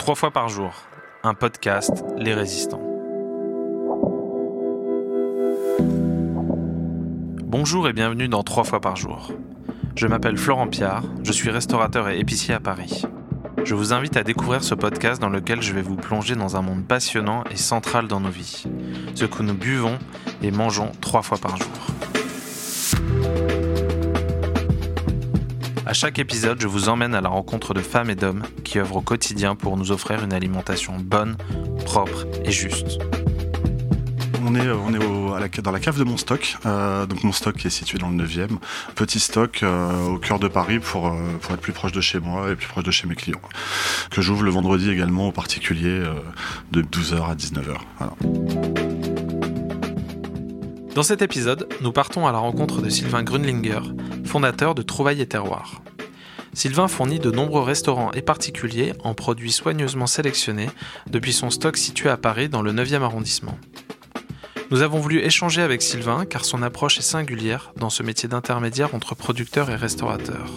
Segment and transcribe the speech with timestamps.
[0.00, 0.72] Trois fois par jour,
[1.22, 2.80] un podcast Les Résistants.
[7.44, 9.30] Bonjour et bienvenue dans Trois fois par jour.
[9.96, 13.02] Je m'appelle Florent Piard, je suis restaurateur et épicier à Paris.
[13.62, 16.62] Je vous invite à découvrir ce podcast dans lequel je vais vous plonger dans un
[16.62, 18.64] monde passionnant et central dans nos vies,
[19.14, 19.98] ce que nous buvons
[20.40, 21.89] et mangeons trois fois par jour.
[25.90, 28.98] À chaque épisode, je vous emmène à la rencontre de femmes et d'hommes qui œuvrent
[28.98, 31.36] au quotidien pour nous offrir une alimentation bonne,
[31.84, 33.00] propre et juste.
[34.46, 37.66] On est, on est dans la cave de mon stock, euh, donc mon stock qui
[37.66, 38.58] est situé dans le 9e.
[38.94, 42.20] Petit stock euh, au cœur de Paris pour, euh, pour être plus proche de chez
[42.20, 43.42] moi et plus proche de chez mes clients.
[44.12, 46.04] Que j'ouvre le vendredi également aux particuliers
[46.70, 47.78] de 12h à 19h.
[50.94, 53.80] Dans cet épisode, nous partons à la rencontre de Sylvain Grunlinger,
[54.30, 55.82] fondateur de Trouvailles et Terroirs.
[56.52, 60.70] Sylvain fournit de nombreux restaurants et particuliers en produits soigneusement sélectionnés
[61.08, 63.58] depuis son stock situé à Paris dans le 9e arrondissement.
[64.70, 68.94] Nous avons voulu échanger avec Sylvain car son approche est singulière dans ce métier d'intermédiaire
[68.94, 70.52] entre producteurs et restaurateurs.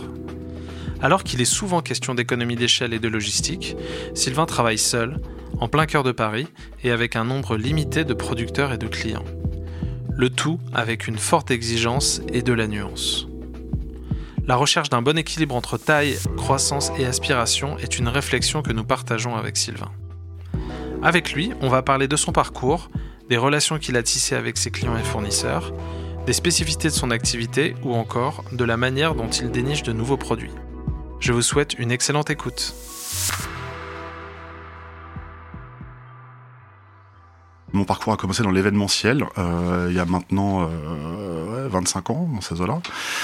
[1.02, 3.75] Alors qu'il est souvent question d'économie d'échelle et de logistique,
[4.14, 5.19] Sylvain travaille seul,
[5.59, 6.47] en plein cœur de Paris
[6.84, 9.25] et avec un nombre limité de producteurs et de clients.
[10.16, 13.28] Le tout avec une forte exigence et de la nuance.
[14.45, 18.83] La recherche d'un bon équilibre entre taille, croissance et aspiration est une réflexion que nous
[18.83, 19.91] partageons avec Sylvain.
[21.02, 22.89] Avec lui, on va parler de son parcours,
[23.30, 25.72] des relations qu'il a tissées avec ses clients et fournisseurs,
[26.25, 30.17] des spécificités de son activité ou encore de la manière dont il déniche de nouveaux
[30.17, 30.52] produits.
[31.22, 32.73] Je vous souhaite une excellente écoute.
[37.73, 42.41] Mon parcours a commencé dans l'événementiel euh, il y a maintenant euh, 25 ans dans
[42.41, 42.81] ces eaux-là.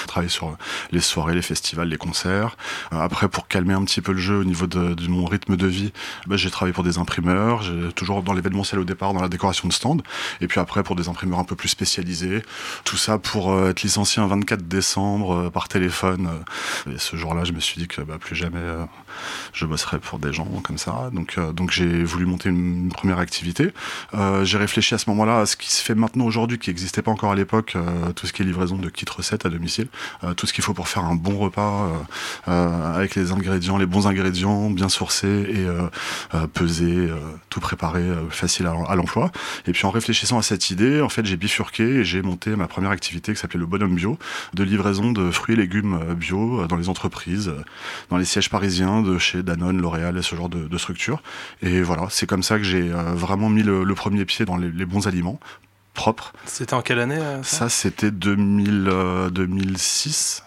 [0.07, 0.57] Travaillé sur
[0.91, 2.57] les soirées, les festivals, les concerts.
[2.93, 5.67] Euh, après, pour calmer un petit peu le jeu au niveau de, mon rythme de
[5.67, 5.91] vie,
[6.27, 7.63] bah, j'ai travaillé pour des imprimeurs.
[7.95, 10.01] Toujours dans l'événementiel au départ, dans la décoration de stand.
[10.41, 12.43] Et puis après, pour des imprimeurs un peu plus spécialisés.
[12.83, 16.29] Tout ça pour euh, être licencié un 24 décembre euh, par téléphone.
[16.91, 18.59] Et ce jour-là, je me suis dit que bah, plus jamais
[19.53, 21.09] je bosserais pour des gens comme ça.
[21.11, 23.71] Donc, j'ai voulu monter une, première activité.
[24.13, 27.01] Euh, j'ai réfléchi à ce moment-là à ce qui se fait maintenant aujourd'hui, qui n'existait
[27.01, 29.87] pas encore à l'époque, euh, tout ce qui est livraison de kits recettes à domicile,
[30.23, 31.89] euh, tout ce qu'il faut pour faire un bon repas
[32.45, 35.67] avec les ingrédients, les bons ingrédients, bien sourcés et
[36.53, 37.09] pesés,
[37.49, 39.31] tout préparé, facile à, l'emploi.
[39.67, 42.67] Et puis en réfléchissant à cette idée, en fait, j'ai bifurqué et j'ai monté ma
[42.67, 44.17] première activité qui s'appelait le Bonhomme Bio,
[44.53, 47.51] de livraison de fruits et légumes bio dans les entreprises,
[48.09, 51.21] dans les sièges parisiens de chez Danone, L'Oréal et ce genre de, de structures.
[51.61, 54.71] Et voilà, c'est comme ça que j'ai vraiment mis le, le premier pied dans les,
[54.71, 55.39] les bons aliments
[55.93, 56.31] propres.
[56.45, 60.43] C'était en quelle année euh, Ça, ça c'était 2000, euh, 2006.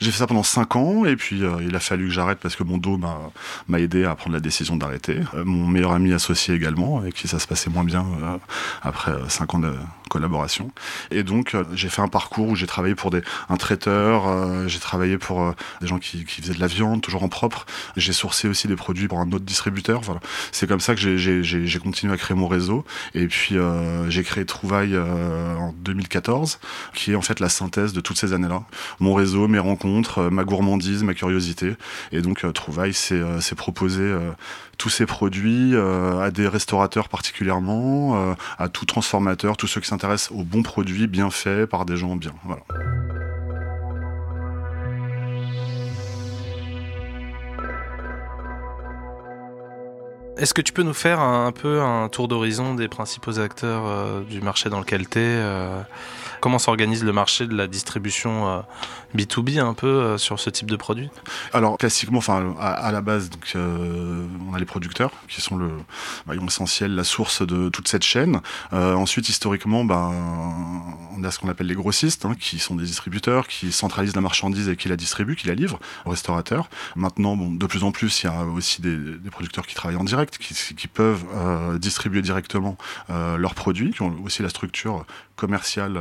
[0.00, 2.54] J'ai fait ça pendant 5 ans et puis euh, il a fallu que j'arrête parce
[2.54, 5.20] que mon dos m'a aidé à prendre la décision d'arrêter.
[5.34, 8.36] Euh, mon meilleur ami associé également, avec qui ça se passait moins bien euh,
[8.82, 9.74] après 5 ans de
[10.08, 10.70] collaboration.
[11.10, 15.18] Et donc j'ai fait un parcours où j'ai travaillé pour des, un traiteur, j'ai travaillé
[15.18, 17.66] pour des gens qui, faisaient de la viande, toujours en propre.
[17.96, 20.00] J'ai sourcé aussi des produits pour un autre distributeur.
[20.02, 20.20] Voilà.
[20.52, 22.84] C'est comme ça que j'ai continué à créer mon réseau.
[23.14, 23.56] Et puis
[24.08, 26.60] j'ai créé Trouvaille en 2014,
[26.94, 28.62] qui est en fait la synthèse de toutes ces années-là.
[29.00, 31.74] Mon réseau, mes rencontres, euh, ma gourmandise, ma curiosité.
[32.12, 34.14] Et donc euh, Trouvaille, c'est euh, proposer
[34.76, 40.44] tous ces produits à des restaurateurs particulièrement, à tout transformateur, tous ceux qui s'intéressent aux
[40.44, 42.32] bons produits bien faits par des gens bien.
[50.36, 54.20] Est-ce que tu peux nous faire un, peu un tour d'horizon des principaux acteurs euh,
[54.22, 55.80] du marché dans lequel tu es euh,
[56.40, 58.60] Comment s'organise le marché de la distribution euh,
[59.16, 61.10] B2B un peu euh, sur ce type de produit?
[61.52, 65.70] Alors classiquement, enfin à, la base, donc, euh, on a les producteurs qui sont le
[66.26, 68.40] maillon essentiel, la source de toute cette chaîne.
[68.72, 70.12] ensuite, historiquement, ben,
[71.16, 74.20] on a ce qu'on appelle les grossistes, hein, qui sont des distributeurs, qui centralisent la
[74.20, 76.68] marchandise et qui la distribuent, qui la livrent aux restaurateurs.
[76.96, 78.98] Maintenant, bon, de plus en plus, il y a aussi des,
[79.30, 81.24] producteurs qui travaillent en direct, qui peuvent
[81.78, 82.76] distribuer directement
[83.08, 85.04] leurs produits, qui ont aussi la structure
[85.38, 85.98] commerciale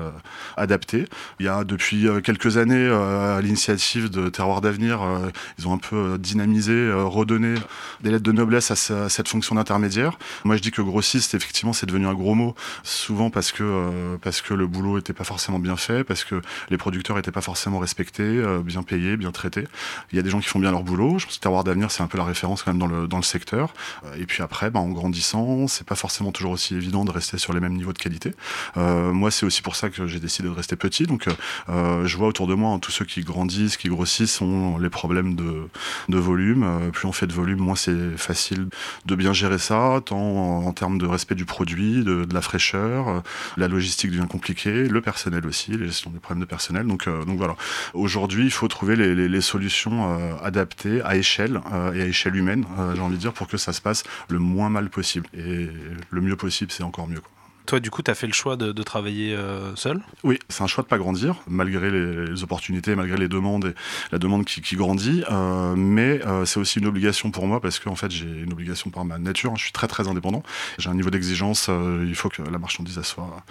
[0.57, 1.05] adapté.
[1.39, 5.29] Il y a depuis euh, quelques années, euh, à l'initiative de Terroir d'avenir, euh,
[5.59, 7.55] ils ont un peu dynamisé, redonné
[8.01, 8.75] des lettres de noblesse à,
[9.09, 10.17] cette fonction d'intermédiaire.
[10.43, 14.41] Moi, je dis que grossiste, effectivement, c'est devenu un gros mot, souvent parce que parce
[14.41, 17.79] que le boulot était pas forcément bien fait, parce que les producteurs étaient pas forcément
[17.79, 19.65] respectés, bien payés, bien traités.
[20.11, 21.19] Il y a des gens qui font bien leur boulot.
[21.19, 23.17] Je pense que Terroir d'avenir, c'est un peu la référence quand même dans le dans
[23.17, 23.73] le secteur.
[24.17, 27.53] Et puis après, bah, en grandissant, c'est pas forcément toujours aussi évident de rester sur
[27.53, 28.33] les mêmes niveaux de qualité.
[28.77, 31.05] Euh, moi, c'est aussi pour ça que j'ai décidé de rester petit.
[31.05, 31.27] Donc,
[31.67, 35.35] je vois autour de moi hein, tous ceux qui grandissent, qui grossissent, ont les problèmes
[35.35, 36.91] de, volume.
[36.91, 38.67] plus on fait de volume, moins c'est facile
[39.05, 43.23] de bien gérer ça, tant en, termes de respect du produit, de, la fraîcheur.
[43.57, 46.85] la logistique devient compliquée, le personnel aussi, les gestion des problèmes de personnel.
[46.85, 47.55] Donc, donc voilà.
[47.93, 51.61] Aujourd'hui, il faut trouver les, solutions adaptées à échelle
[51.93, 52.65] et à échelle humaine,
[52.95, 55.27] j'ai envie de dire, pour que ça se passe le moins mal possible.
[55.33, 55.67] Et
[56.09, 57.21] le mieux possible, c'est encore mieux.
[57.67, 60.01] Toi, du coup, tu as fait le choix de, travailler euh, seul?
[60.23, 63.73] Oui, c'est un choix de pas grandir, malgré les, opportunités, malgré les demandes et
[64.13, 65.23] la demande qui, grandit.
[65.29, 68.89] Euh, mais euh, c'est aussi une obligation pour moi parce qu'en fait, j'ai une obligation
[68.89, 69.51] par ma nature.
[69.51, 69.55] Hein.
[69.57, 70.43] je suis très très indépendant.
[70.77, 71.69] J'ai un niveau d'exigence.
[71.69, 73.43] il faut que la marchandise soit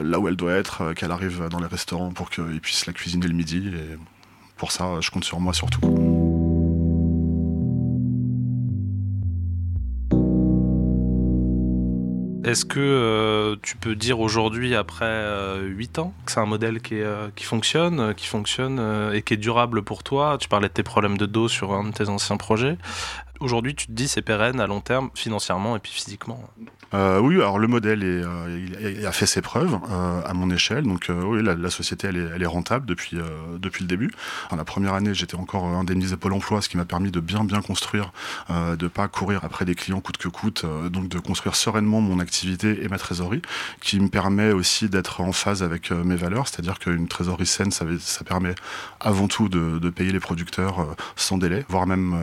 [0.00, 3.26] là où elle doit être, qu'elle arrive dans les restaurants pour qu'ils puissent la cuisiner
[3.26, 3.68] le midi.
[3.68, 3.98] Et
[4.56, 6.17] pour ça, je compte sur moi surtout.
[12.48, 15.06] Est-ce que euh, tu peux dire aujourd'hui, après
[15.60, 19.34] 8 euh, ans, que c'est un modèle qui, euh, qui fonctionne, qui fonctionne et qui
[19.34, 20.38] est durable pour toi?
[20.40, 22.78] Tu parlais de tes problèmes de dos sur un de tes anciens projets.
[23.40, 26.42] Aujourd'hui, tu te dis c'est pérenne à long terme, financièrement et puis physiquement
[26.92, 30.82] euh, Oui, alors le modèle euh, a fait ses preuves euh, à mon échelle.
[30.82, 33.16] Donc oui, la, société elle est, rentable depuis
[33.58, 34.10] depuis le début.
[34.50, 37.44] En la première année, j'étais encore indemnisé Pôle Emploi, ce qui m'a permis de bien
[37.44, 38.12] bien construire,
[38.50, 42.82] de pas courir après des clients coûte que coûte, donc de construire sereinement mon activité
[42.82, 43.42] et ma trésorerie,
[43.80, 47.84] qui me permet aussi d'être en phase avec mes valeurs, c'est-à-dire qu'une trésorerie saine, ça,
[48.24, 48.54] permet
[48.98, 52.16] avant tout de, de payer les producteurs sans délai, voire même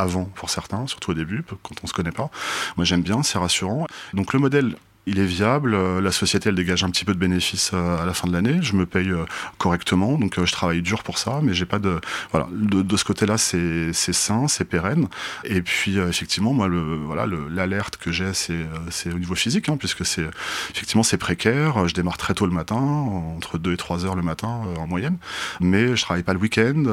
[0.00, 2.30] avant pour certains, surtout au début, quand on se connaît pas.
[2.76, 3.86] Moi j'aime bien, c'est rassurant.
[4.14, 4.76] Donc le modèle
[5.06, 8.04] il est viable, euh, la société elle dégage un petit peu de bénéfices euh, à
[8.04, 9.24] la fin de l'année, je me paye euh,
[9.58, 12.00] correctement, donc je travaille dur pour ça, mais j'ai pas de
[12.32, 12.48] voilà.
[12.52, 15.08] De, ce côté-là c'est c'est sain, c'est pérenne.
[15.44, 19.76] Et puis effectivement moi le voilà l'alerte que j'ai c'est c'est au niveau physique hein,
[19.78, 20.26] puisque c'est
[20.70, 24.22] effectivement c'est précaire, je démarre très tôt le matin, entre 2 et 3 heures le
[24.22, 25.16] matin en moyenne,
[25.60, 26.84] mais je travaille pas le week-end,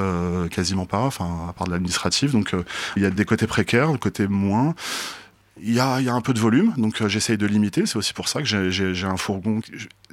[0.50, 2.56] quasiment pas, enfin à part de l'administratif, donc
[2.96, 4.76] il y a des côtés précaires, des côtés moins.
[5.62, 7.86] Il y a, il y a un peu de volume, donc euh, j'essaye de limiter.
[7.86, 9.62] C'est aussi pour ça que j'ai un fourgon.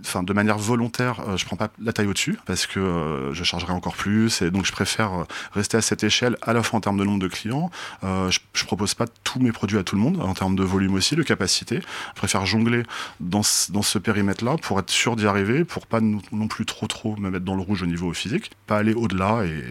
[0.01, 3.45] Enfin, de manière volontaire, euh, je prends pas la taille au-dessus parce que euh, je
[3.45, 4.43] chargerai encore plus.
[4.43, 7.21] Et donc, je préfère rester à cette échelle, à la fois en termes de nombre
[7.21, 7.71] de clients.
[8.03, 10.95] Je, je propose pas tous mes produits à tout le monde, en termes de volume
[10.95, 11.81] aussi, de capacité.
[11.81, 12.83] Je préfère jongler
[13.21, 16.87] dans ce, dans ce périmètre-là pour être sûr d'y arriver, pour pas non plus trop
[16.87, 19.63] trop me mettre dans le rouge au niveau physique, pas aller au-delà et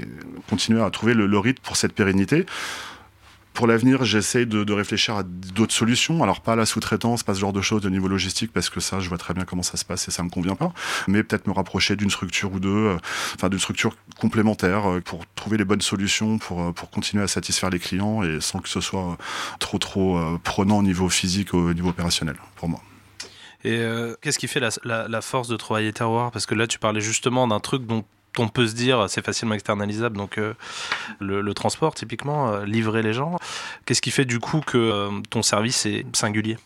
[0.50, 2.46] continuer à trouver le, le rythme pour cette pérennité.
[3.54, 6.24] Pour l'avenir, j'essaie de, réfléchir à d'autres solutions.
[6.24, 9.00] Alors pas la sous-traitance, pas ce genre de choses de niveau logistique, parce que ça,
[9.00, 10.74] je vois très bien comment ça se passe et ça me convient pas.
[11.08, 12.98] Mais peut-être me rapprocher d'une structure ou deux, euh,
[13.36, 17.28] enfin d'une structure complémentaire euh, pour trouver les bonnes solutions pour euh, pour continuer à
[17.28, 19.18] satisfaire les clients et sans que ce soit
[19.60, 22.82] trop trop prenant au niveau physique, au niveau opérationnel pour moi.
[23.64, 23.82] Et
[24.22, 26.32] qu'est-ce qui fait la, la, force de travailler terroir?
[26.32, 28.04] Parce que là, tu parlais justement d'un truc dont
[28.38, 30.54] on peut se dire c'est facilement externalisable, donc euh,
[31.20, 33.38] le, transport typiquement, euh, livrer les gens.
[33.86, 36.58] Qu'est-ce qui fait du coup que euh, ton service est singulier?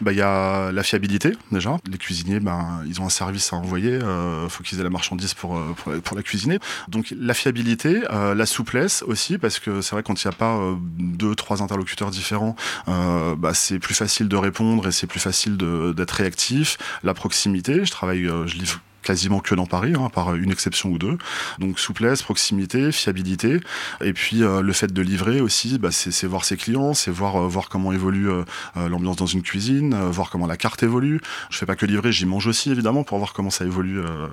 [0.00, 1.76] Bah, Il y a la fiabilité déjà.
[1.90, 4.90] Les cuisiniers, ben, ils ont un service à envoyer, il euh, faut qu'ils aient la
[4.90, 6.58] marchandise pour, euh, pour, la cuisiner.
[6.88, 10.36] Donc la fiabilité, euh, la souplesse aussi, parce que c'est vrai quand il n'y a
[10.36, 10.58] pas
[10.98, 12.56] deux, trois interlocuteurs différents,
[12.86, 16.78] bah, c'est plus facile de répondre et c'est plus facile d'être réactif.
[17.02, 20.98] La proximité, je travaille, je livre quasiment que dans Paris, hein, par une exception ou
[20.98, 21.18] deux.
[21.58, 23.60] Donc souplesse, proximité, fiabilité,
[24.02, 27.36] et puis euh, le fait de livrer aussi, bah, c'est voir ses clients, c'est voir
[27.36, 28.44] euh, voir comment évolue euh,
[28.76, 31.20] euh l'ambiance dans une cuisine, euh, voir comment la carte évolue.
[31.50, 34.28] Je fais pas que livrer, j'y mange aussi évidemment pour voir comment ça évolue euh,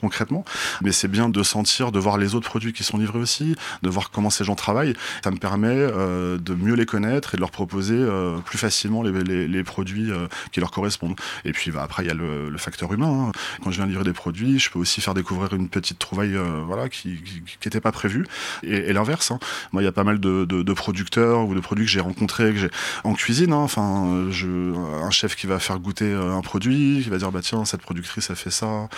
[0.00, 0.44] concrètement.
[0.82, 3.88] Mais c'est bien de sentir, de voir les autres produits qui sont livrés aussi, de
[3.88, 4.94] voir comment ces gens travaillent.
[5.24, 7.98] Ça me permet de mieux les connaître et de leur proposer
[8.44, 10.10] plus facilement les, les, les produits
[10.52, 11.16] qui leur correspondent.
[11.44, 13.28] Et puis bah, après il y a le, le facteur humain.
[13.28, 13.32] Hein.
[13.62, 14.58] Quand je viens livrer des produits.
[14.58, 17.20] Je peux aussi faire découvrir une petite trouvaille euh, voilà, qui
[17.64, 18.26] n'était pas prévue.
[18.62, 19.30] Et, l'inverse.
[19.30, 19.38] Hein.
[19.72, 22.70] Moi, il y a pas mal de, producteurs ou de produits que j'ai rencontrés que
[23.04, 23.52] en cuisine.
[23.52, 23.56] Hein.
[23.56, 27.40] Enfin, je, un chef qui va faire goûter euh, un produit, qui va dire bah
[27.42, 28.88] tiens cette productrice a fait ça,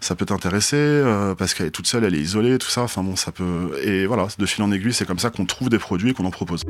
[0.00, 2.82] ça peut t'intéresser euh, parce qu'elle est toute seule, elle est isolée, tout ça.
[2.82, 3.78] Enfin bon, ça peut.
[3.82, 6.24] Et voilà, de fil en aiguille, c'est comme ça qu'on trouve des produits et qu'on
[6.24, 6.62] en propose.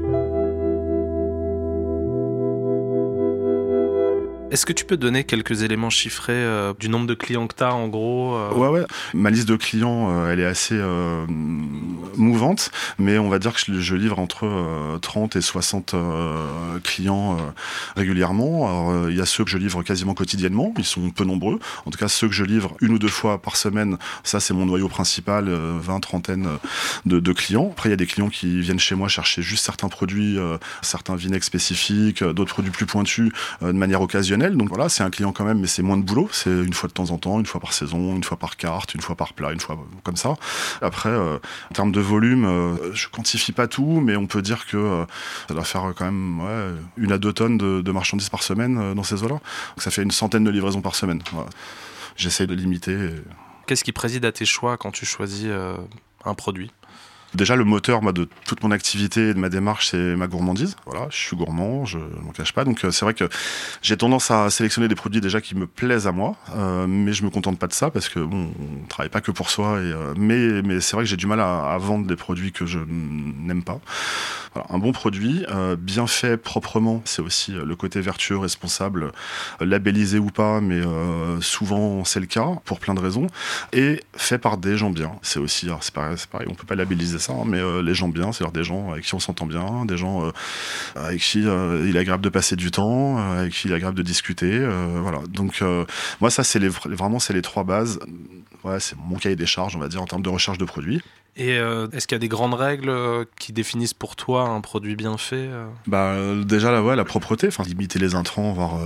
[4.48, 7.64] Est-ce que tu peux donner quelques éléments chiffrés euh, du nombre de clients que tu
[7.64, 8.54] as en gros euh...
[8.54, 8.86] Ouais, ouais.
[9.12, 10.80] Ma liste de clients, euh, elle est assez
[12.16, 15.94] mouvante, mais on va dire que je, je livre entre 30 et 60
[16.84, 17.38] clients
[17.96, 19.08] régulièrement.
[19.08, 21.58] Il y a ceux que je livre quasiment quotidiennement, ils sont peu nombreux.
[21.84, 24.54] En tout cas, ceux que je livre une ou deux fois par semaine, ça c'est
[24.54, 26.48] mon noyau principal, 20, trentaine
[27.04, 27.70] de, de, clients.
[27.72, 30.38] Après, il y a des clients qui viennent chez moi chercher juste certains produits,
[30.82, 35.32] certains vinaigres spécifiques, d'autres produits plus pointus de manière occasionnelle Donc voilà, c'est un client
[35.32, 36.28] quand même, mais c'est moins de boulot.
[36.32, 38.94] C'est une fois de temps en temps, une fois par saison, une fois par carte,
[38.94, 40.34] une fois par plat, une fois comme ça.
[40.82, 41.38] Après, euh,
[41.70, 45.04] en termes de volume, euh, je quantifie pas tout, mais on peut dire que euh,
[45.48, 46.42] ça doit faire quand même
[46.96, 49.36] une à deux tonnes de, marchandises par semaine dans ces eaux-là.
[49.36, 49.42] Donc
[49.78, 51.22] ça fait une centaine de livraisons par semaine.
[52.16, 52.96] J'essaie de limiter.
[53.66, 55.48] Qu'est-ce qui préside à tes choix quand tu choisis
[56.24, 56.70] un produit?
[57.36, 60.74] Déjà, le moteur de toute mon activité et de ma démarche, c'est ma gourmandise.
[60.86, 62.64] Voilà, je suis gourmand, je ne m'en cache pas.
[62.64, 63.28] Donc, euh, c'est vrai que
[63.82, 67.24] j'ai tendance à sélectionner des produits déjà qui me plaisent à moi, euh, mais je
[67.24, 69.76] me contente pas de ça parce que bon, on travaille pas que pour soi.
[69.76, 73.62] Euh, mais c'est vrai que j'ai du mal à, vendre des produits que je n'aime
[73.62, 73.80] pas.
[74.70, 75.44] Un bon produit,
[75.78, 79.12] bien fait proprement, c'est aussi le côté vertueux, responsable,
[79.60, 80.80] labellisé ou pas, mais
[81.42, 83.26] souvent c'est le cas pour plein de raisons.
[83.74, 85.12] Et fait par des gens bien.
[85.20, 88.08] C'est aussi, c'est pareil, pareil, on peut pas labelliser ça Hein, mais euh, les gens
[88.08, 90.30] bien, c'est-à-dire des gens avec qui on s'entend bien, des gens euh,
[90.94, 93.96] avec qui euh, il est agréable de passer du temps, avec qui il est agréable
[93.96, 94.58] de discuter.
[95.02, 95.20] voilà.
[95.28, 95.62] Donc
[96.20, 97.98] moi, ça, c'est vraiment c'est les trois bases.
[98.64, 101.02] Ouais, c'est mon cahier des charges, on va dire, en termes de recherche de produits.
[101.36, 102.92] Et est-ce qu'il y a des grandes règles
[103.38, 105.48] qui définissent pour toi un produit bien fait
[105.86, 108.80] Bah déjà la ouais, la propreté, enfin limiter les intrants, voire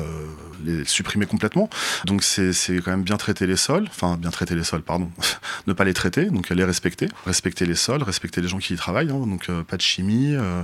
[0.65, 1.69] les supprimer complètement.
[2.05, 2.53] Donc c'est
[2.85, 5.11] quand même bien traiter les sols, enfin bien traiter les sols, pardon,
[5.67, 8.77] ne pas les traiter, donc les respecter, respecter les sols, respecter les gens qui y
[8.77, 10.35] travaillent, hein, donc euh, pas de chimie.
[10.35, 10.63] Euh.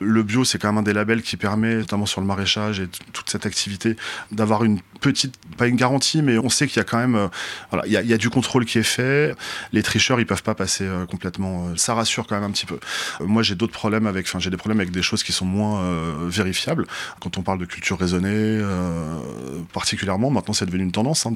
[0.00, 2.88] Le bio, c'est quand même un des labels qui permet, notamment sur le maraîchage et
[3.12, 3.96] toute cette activité,
[4.32, 7.28] d'avoir une petite, pas une garantie, mais on sait qu'il y a quand même, euh,
[7.70, 9.34] voilà, il y a, du contrôle qui est fait.
[9.72, 11.76] Les tricheurs, ils peuvent pas passer complètement.
[11.76, 12.78] ça rassure quand même un petit peu.
[13.20, 15.82] moi, j'ai d'autres problèmes avec, enfin, j'ai des problèmes avec des choses qui sont moins
[16.28, 16.86] vérifiables.
[17.20, 18.60] Quand on parle de culture raisonnée,
[19.72, 21.26] particulièrement, maintenant, c'est devenu une tendance.
[21.26, 21.34] Hein.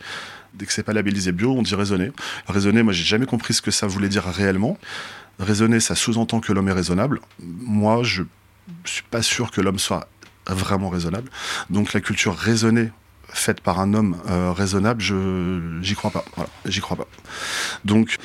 [0.54, 2.12] Dès que c'est pas labellisé bio, on dit raisonner.
[2.46, 4.78] Raisonner, moi, j'ai jamais compris ce que ça voulait dire réellement.
[5.38, 7.20] Raisonner, ça sous-entend que l'homme est raisonnable.
[7.40, 8.22] Moi, je
[8.84, 10.08] suis pas sûr que l'homme soit
[10.46, 11.30] vraiment raisonnable.
[11.70, 12.90] Donc la culture raisonnée
[13.34, 16.24] faite par un homme euh, raisonnable, je j'y crois pas.
[16.36, 17.06] Voilà, j'y crois pas.
[17.84, 18.16] Donc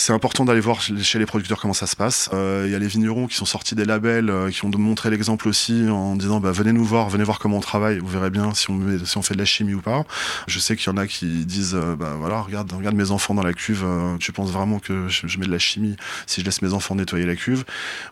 [0.00, 2.30] c'est important d'aller voir chez les producteurs comment ça se passe.
[2.32, 5.10] Euh, il y a les vignerons qui sont sortis des labels, euh, qui ont montré
[5.10, 8.30] l'exemple aussi en disant bah, venez nous voir, venez voir comment on travaille, vous verrez
[8.30, 10.04] bien si on, met, si on fait de la chimie ou pas.
[10.46, 13.34] Je sais qu'il y en a qui disent euh, bah voilà regarde regarde mes enfants
[13.34, 13.84] dans la cuve,
[14.18, 17.26] tu penses vraiment que je, mets de la chimie si je laisse mes enfants nettoyer
[17.26, 17.64] la cuve?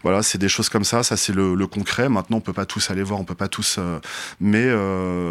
[0.02, 2.11] Voilà c'est des choses comme ça, ça c'est le, le, concret.
[2.11, 3.80] Maintenant on peut pas tous aller voir, on peut pas tous,
[4.40, 4.68] mais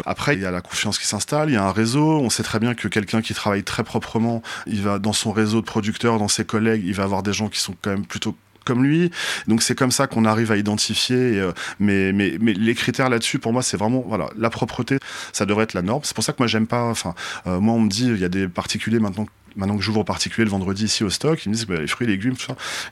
[0.06, 2.18] après il y a la confiance qui s'installe, il y a un réseau.
[2.18, 5.60] On sait très bien que quelqu'un qui travaille très proprement, il va dans son réseau
[5.60, 8.34] de producteurs, dans ses collègues, il va avoir des gens qui sont quand même plutôt
[8.68, 9.10] comme lui.
[9.46, 11.40] Donc c'est comme ça qu'on arrive à identifier.
[11.40, 14.98] Euh, mais, mais, mais les critères là-dessus, pour moi, c'est vraiment voilà la propreté.
[15.32, 16.02] Ça devrait être la norme.
[16.04, 16.84] C'est pour ça que moi j'aime pas.
[16.84, 17.14] Enfin,
[17.46, 19.26] euh, moi on me dit il y a des particuliers maintenant
[19.58, 21.86] maintenant que j'ouvre au particulier le vendredi ici au stock, ils me disent bah, les
[21.86, 22.36] fruits et légumes,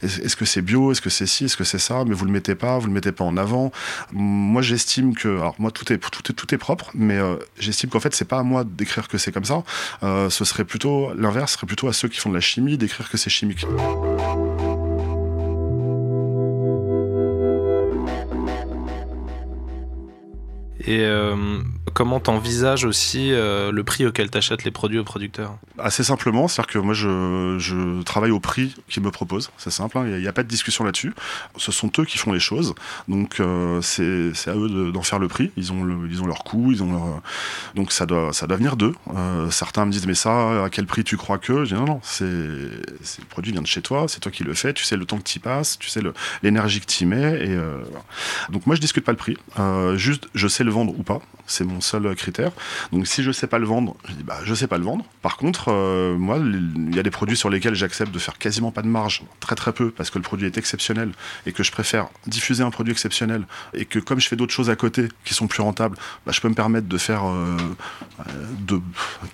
[0.03, 2.33] est-ce que c'est bio, est-ce que c'est ci, est-ce que c'est ça, mais vous le
[2.33, 3.73] mettez pas, vous le mettez pas en avant.
[4.13, 7.89] Moi, j'estime que, alors moi, tout est tout est, tout est propre, mais euh, j'estime
[7.91, 9.63] qu'en fait, c'est pas à moi d'écrire que c'est comme ça.
[10.03, 13.09] Euh, ce serait plutôt l'inverse, serait plutôt à ceux qui font de la chimie d'écrire
[13.09, 13.65] que c'est chimique.
[20.87, 21.63] Et euh,
[21.97, 26.75] comment t'envisages aussi euh, le prix auquel t'achètes les produits aux producteurs Assez simplement, c'est-à-dire
[26.75, 30.29] que moi je, je, travaille au prix qu'ils me proposent, c'est simple, hein, il n'y
[30.29, 31.15] a, pas de discussion là-dessus.
[31.57, 32.75] Ce sont eux qui font les choses,
[33.09, 35.53] donc euh, c'est à eux d'en faire le prix.
[35.57, 37.23] Ils ont, ils ont leur coût, ils ont leur...
[37.75, 38.95] donc ça doit, ça doit venir d'eux.
[39.17, 41.87] Euh, certains me disent mais ça, à quel prix tu crois que Je dis non
[41.87, 44.99] non, c'est le produit vient de chez toi, c'est toi qui le fais, tu sais
[44.99, 46.03] le temps que tu y passes, tu sais
[46.43, 47.41] l'énergie que tu y mets.
[47.43, 47.59] Et,
[48.51, 49.39] donc moi je discute pas le prix,
[49.95, 52.53] juste je sais le vendre ou pas, c'est mon seul critère.
[52.93, 55.05] Donc si je sais pas le vendre, je dis bah sais pas le vendre.
[55.23, 58.73] Par contre, euh, moi, il y a des produits sur lesquels j'accepte de faire quasiment
[58.73, 61.13] pas de marge, très très peu, parce que le produit est exceptionnel
[61.47, 64.71] et que je préfère diffuser un produit exceptionnel et que comme je fais d'autres choses
[64.71, 67.57] à côté qui sont plus rentables, bah, je peux me permettre de faire euh,
[68.61, 68.81] de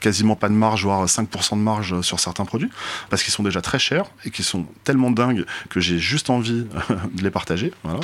[0.00, 2.70] quasiment pas de marge, voire 5% de marge sur certains produits,
[3.08, 6.66] parce qu'ils sont déjà très chers et qui sont tellement dingues que j'ai juste envie
[7.14, 7.72] de les partager.
[7.84, 8.00] Voilà.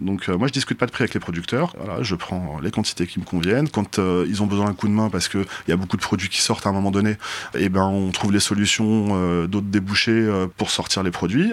[0.00, 1.74] Donc euh, moi, je discute pas de prix avec les producteurs.
[1.78, 3.39] Voilà, je prends les quantités qui me conviennent.
[3.72, 6.02] Quand euh, ils ont besoin d'un coup de main parce qu'il y a beaucoup de
[6.02, 7.16] produits qui sortent à un moment donné,
[7.54, 11.52] eh ben on trouve les solutions, euh, d'autres débouchés euh, pour sortir les produits.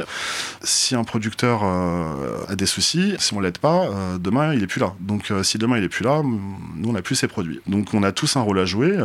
[0.62, 3.90] Si un producteur a des soucis, si on l'aide pas,
[4.20, 4.94] demain il est plus là.
[5.00, 7.60] Donc si demain il est plus là, nous on n'a plus ces produits.
[7.68, 8.98] Donc on a tous un rôle à jouer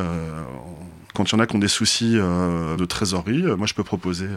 [1.14, 4.28] Quand il y en a qui ont des soucis de trésorerie, moi je peux proposer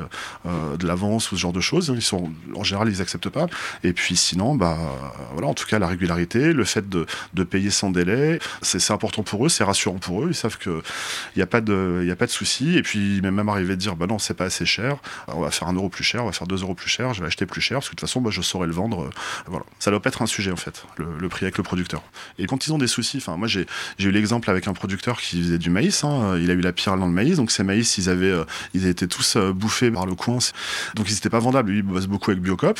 [0.45, 1.91] de l'avance ou ce genre de choses.
[1.95, 3.47] Ils sont, en général, ils acceptent pas.
[3.83, 4.77] Et puis sinon, bah
[5.33, 9.23] voilà, en tout cas la régularité, le fait de, de payer sans délai, c'est important
[9.23, 10.27] pour eux, c'est rassurant pour eux.
[10.29, 10.81] Ils savent que
[11.35, 12.77] il n'y a pas de, il a pas de souci.
[12.77, 14.97] Et puis même même arrivé de dire, bah non, c'est pas assez cher.
[15.27, 17.13] On va faire un euro plus cher, on va faire deux euros plus cher.
[17.13, 19.09] Je vais acheter plus cher parce que de toute façon, bah, je saurais le vendre.
[19.47, 22.01] voilà, ça doit pas être un sujet en fait, le, prix avec le producteur.
[22.39, 23.65] Et quand ils ont des soucis, enfin moi j'ai
[23.99, 26.03] eu l'exemple avec un producteur qui faisait du maïs.
[26.03, 26.37] Hein.
[26.39, 28.43] il a eu la pire dans le maïs, donc ces maïs, ils avaient, euh,
[28.73, 30.37] ils étaient tous euh, bouffés par le coin.
[30.95, 31.71] Donc ils n'étaient pas vendables.
[31.71, 32.79] Lui, il bosse beaucoup avec Biocop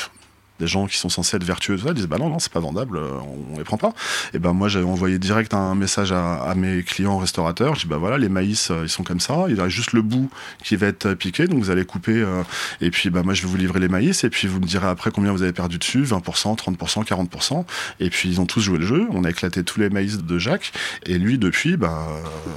[0.60, 2.60] des gens qui sont censés être vertueux, tout ça, disent bah non, non, c'est pas
[2.60, 3.12] vendable, euh,
[3.52, 3.94] on, les prend pas.
[4.34, 7.98] Et ben moi j'avais envoyé direct un message à, mes clients restaurateurs, je dis bah
[7.98, 10.30] voilà, les maïs euh, ils sont comme ça, il y a juste le bout
[10.64, 12.44] qui va être piqué, donc vous allez couper, euh,
[12.82, 14.88] et puis bah moi je vais vous livrer les maïs, et puis vous me direz
[14.88, 17.66] après combien vous avez perdu dessus, 20%, 30%, 40%,
[18.00, 20.40] et puis ils ont tous joué le jeu, on a éclaté tous les maïs de
[20.40, 20.72] Jacques,
[21.06, 22.08] et lui depuis, bah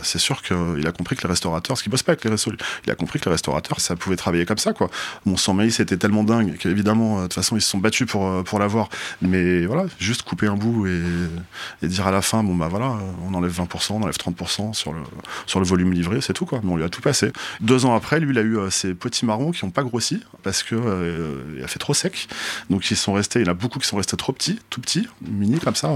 [0.03, 2.53] c'est sûr qu'il a compris que les restaurateurs, ce qui bosse pas avec les restos,
[2.87, 4.89] il a compris que les restaurateurs ça pouvait travailler comme ça quoi.
[5.25, 8.43] Mon sang maïs était tellement dingue qu'évidemment de toute façon ils se sont pour, euh,
[8.43, 8.89] pour l'avoir.
[9.23, 13.35] Mais voilà, juste couper un bout et, dire à la fin, bon bah voilà, on
[13.35, 15.01] enlève 20%, on enlève 30% sur le,
[15.47, 16.61] sur le volume livré, c'est tout quoi.
[16.63, 17.33] Mais on lui a tout passé.
[17.61, 20.23] Deux ans après, lui, il a eu euh, ses petits marrons qui n'ont pas grossi
[20.43, 22.29] parce que euh, il a fait trop sec.
[22.71, 24.81] Donc ils sont restés, il y en a beaucoup qui sont restés trop petits, tout
[24.81, 25.93] petits, mini comme ça,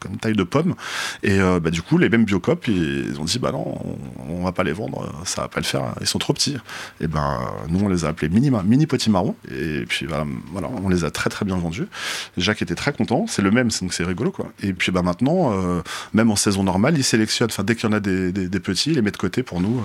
[0.00, 0.74] comme taille de pomme.
[1.22, 3.96] Et bah, du coup, les mêmes biocop, ils ont dit, bah non,
[4.28, 6.56] on, va pas les vendre, ça va pas le faire, ils sont trop petits.
[7.00, 9.36] Et ben, nous, on les a appelés mini, mini petits marrons.
[9.50, 11.88] Et puis voilà, on les a très très bien vendus
[12.36, 14.52] Jacques était très content, c'est le même, donc c'est rigolo quoi.
[14.62, 17.92] Et puis bah maintenant, euh, même en saison normale, il sélectionne, enfin dès qu'il y
[17.92, 19.78] en a des, petits, il les met de côté pour nous.
[19.78, 19.82] Euh,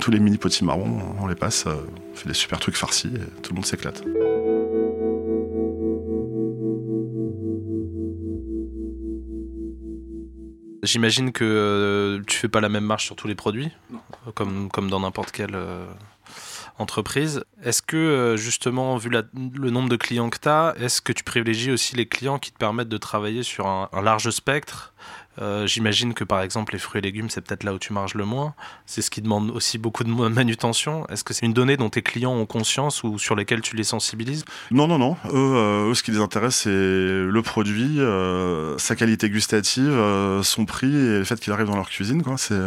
[0.00, 1.74] tous les mini petits marrons, on les passe, euh,
[2.12, 4.02] on fait des super trucs farcis, et tout le monde s'éclate.
[10.82, 13.70] J'imagine que tu fais pas la même marche sur tous les produits,
[14.34, 15.54] comme, comme dans n'importe quel
[16.80, 17.44] entreprise.
[17.62, 21.24] Est-ce que, euh, justement, vu le nombre de clients que tu as, est-ce que tu
[21.24, 24.92] privilégies aussi les clients qui te permettent de travailler sur un large spectre
[25.40, 28.14] euh, j'imagine que par exemple les fruits et légumes, c'est peut-être là où tu marges
[28.14, 28.54] le moins.
[28.86, 31.06] C'est ce qui demande aussi beaucoup de manutention.
[31.08, 33.84] Est-ce que c'est une donnée dont tes clients ont conscience ou sur lesquelles tu les
[33.84, 34.44] sensibilises?
[34.70, 35.16] Non, non, non.
[35.32, 39.98] Euh, eux, ce qui les intéresse, c'est le produit, euh, sa qualité gustative,
[40.42, 42.22] son prix et le fait qu'il arrive dans leur cuisine.
[42.36, 42.60] C'est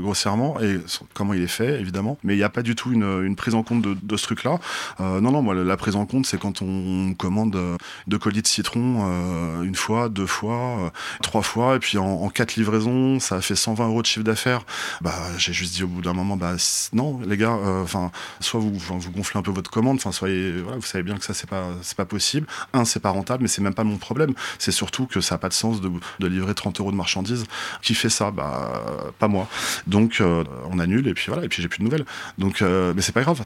[0.00, 0.80] grossièrement et
[1.14, 2.18] comment il est fait, évidemment.
[2.22, 4.58] Mais il n'y a pas du tout une, prise en compte de, ce truc-là.
[4.98, 7.58] non, non, moi, la prise en compte, c'est quand on commande
[8.06, 10.92] deux colis de citron une fois, deux fois,
[11.22, 14.24] trois fois, et puis en en, 4 livraisons, ça a fait 120 euros de chiffre
[14.24, 14.64] d'affaires.
[15.00, 16.54] Bah, j'ai juste dit au bout d'un moment, bah
[16.92, 20.52] non, les gars, euh, enfin, soit vous, vous gonflez un peu votre commande, enfin, soyez,
[20.52, 22.46] vous savez bien que ça c'est pas, c'est pas possible.
[22.72, 24.34] Un, c'est pas rentable, mais c'est même pas mon problème.
[24.58, 27.44] C'est surtout que ça a pas de sens de, livrer 30 euros de marchandises.
[27.82, 28.30] Qui fait ça?
[28.30, 28.82] Bah,
[29.18, 29.48] pas moi.
[29.86, 32.04] Donc, euh, on annule et puis voilà, et puis j'ai plus de nouvelles.
[32.38, 33.42] Donc, euh, mais c'est pas grave.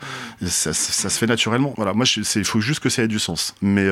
[0.46, 1.74] Ça, se fait naturellement.
[1.76, 3.54] Voilà, moi, il faut juste que ça ait du sens.
[3.62, 3.88] Mais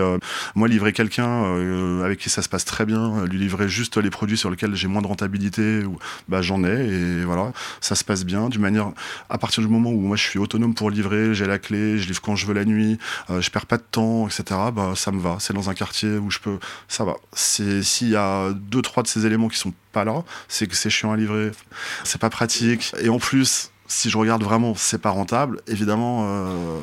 [0.54, 4.36] moi, livrer quelqu'un avec qui ça se passe très bien, lui livrer juste les produits
[4.36, 8.24] sur lesquels j'ai moins de rentabilité, ou bah, j'en ai et voilà, ça se passe
[8.24, 8.48] bien.
[8.48, 8.92] D'une manière,
[9.28, 12.06] à partir du moment où moi je suis autonome pour livrer, j'ai la clé, je
[12.06, 12.98] livre quand je veux la nuit,
[13.30, 14.42] euh, je perds pas de temps, etc.
[14.72, 15.36] Bah ça me va.
[15.40, 17.16] C'est dans un quartier où je peux, ça va.
[17.32, 20.76] C'est s'il y a deux trois de ces éléments qui sont pas là, c'est que
[20.76, 21.50] c'est chiant à livrer,
[22.04, 26.78] c'est pas pratique et en plus si je regarde vraiment, c'est pas rentable, évidemment, euh.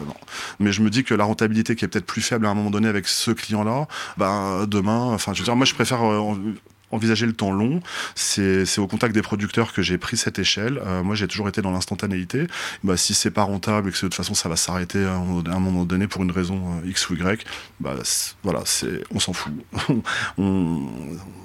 [0.59, 2.69] Mais je me dis que la rentabilité qui est peut-être plus faible à un moment
[2.69, 3.87] donné avec ce client-là,
[4.17, 6.35] bah, demain, enfin, je veux dire, moi, je préfère euh,
[6.91, 7.81] envisager le temps long.
[8.15, 10.79] C'est au contact des producteurs que j'ai pris cette échelle.
[10.85, 12.47] Euh, moi, j'ai toujours été dans l'instantanéité.
[12.83, 15.59] Bah, si c'est pas rentable et que de toute façon ça va s'arrêter à, un
[15.59, 17.45] moment donné pour une raison euh, X ou Y,
[17.79, 17.95] bah,
[18.43, 18.63] voilà,
[19.11, 19.53] on s'en fout.
[20.37, 20.87] on,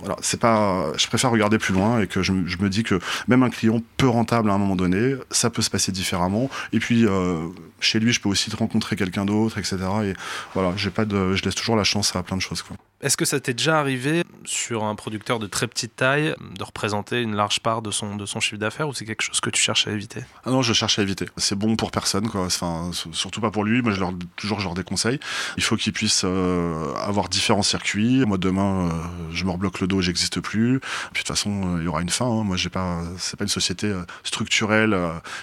[0.00, 2.98] voilà, c'est pas, je préfère regarder plus loin et que je, je, me dis que
[3.28, 6.50] même un client peu rentable à un moment donné, ça peut se passer différemment.
[6.72, 7.48] Et puis, euh,
[7.80, 9.78] chez lui, je peux aussi rencontrer quelqu'un d'autre, etc.
[10.04, 10.14] Et
[10.54, 12.62] voilà, j'ai pas de, je laisse toujours la chance à plein de choses.
[12.62, 12.76] Quoi.
[13.02, 17.20] Est-ce que ça t'est déjà arrivé sur un producteur de très petite taille de représenter
[17.20, 19.60] une large part de son, de son chiffre d'affaires ou c'est quelque chose que tu
[19.60, 20.20] cherches à éviter?
[20.44, 21.26] Ah Non, je cherche à éviter.
[21.36, 22.44] C'est bon pour personne, quoi.
[22.44, 23.82] Enfin, surtout pas pour lui.
[23.82, 25.18] Moi, je leur, toujours, je leur déconseille.
[25.56, 28.24] Il faut qu'il puisse euh, avoir différents circuits.
[28.24, 28.90] Moi, demain, euh,
[29.32, 30.78] je me rebloque le dos, j'existe plus.
[30.78, 32.26] Puis de toute façon, euh, il y aura une fin.
[32.26, 32.44] Hein.
[32.44, 34.96] Moi, j'ai pas, c'est pas une société structurelle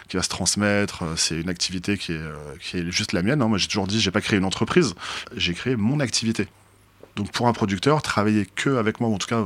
[0.08, 1.04] qui va se transmettre.
[1.18, 2.22] C'est une activité qui est,
[2.62, 3.42] qui est juste la mienne.
[3.42, 3.50] Hein.
[3.50, 4.96] Moi, j'ai toujours dit, j'ai pas créé une entreprise.
[5.36, 6.48] J'ai créé mon activité.
[7.20, 9.46] Donc pour un producteur, travailler que avec moi, ou en tout cas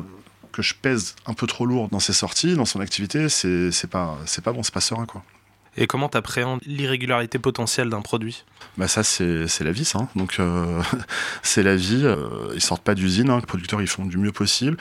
[0.52, 4.16] que je pèse un peu trop lourd dans ses sorties, dans son activité, c'est pas,
[4.28, 5.24] c'est pas bon, c'est pas serein quoi.
[5.76, 8.46] Et comment tu appréhendes l'irrégularité potentielle d'un produit?
[8.78, 10.00] Bah ça c'est la vie ça.
[10.00, 10.08] Hein.
[10.16, 10.84] Donc euh,
[11.42, 12.04] c'est la vie.
[12.04, 13.32] Euh, ils sortent pas d'usine.
[13.32, 13.40] Hein.
[13.40, 14.78] Les producteurs ils font du mieux possible.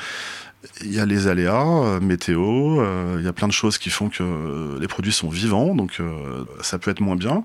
[0.83, 3.89] Il y a les aléas, euh, météo, euh, il y a plein de choses qui
[3.89, 5.99] font que les produits sont vivants, donc
[6.61, 7.43] ça peut être moins bien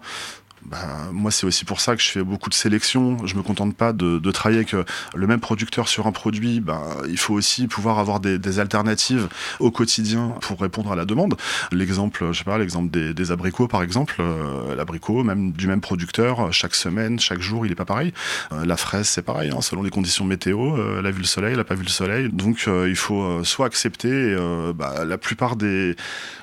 [0.68, 3.26] bah, moi, c'est aussi pour ça que je fais beaucoup de sélections.
[3.26, 4.84] Je me contente pas de, travailler avec euh,
[5.16, 6.60] le même producteur sur un produit.
[6.60, 9.28] Bah, il faut aussi pouvoir avoir des, alternatives
[9.60, 11.36] au quotidien pour répondre à la demande.
[11.72, 14.16] L'exemple, je sais pas, l'exemple des, abricots, par exemple.
[14.20, 18.14] Euh, L'abricot, même du même producteur, chaque semaine, chaque jour, il est pas pareil.
[18.52, 20.76] Euh, la fraise, c'est pareil, hein, selon les conditions météo.
[20.76, 22.30] Euh, elle a vu le soleil, elle a pas vu le soleil.
[22.32, 24.36] Donc, euh, il faut soit accepter.
[24.76, 25.96] Bah, la plupart des,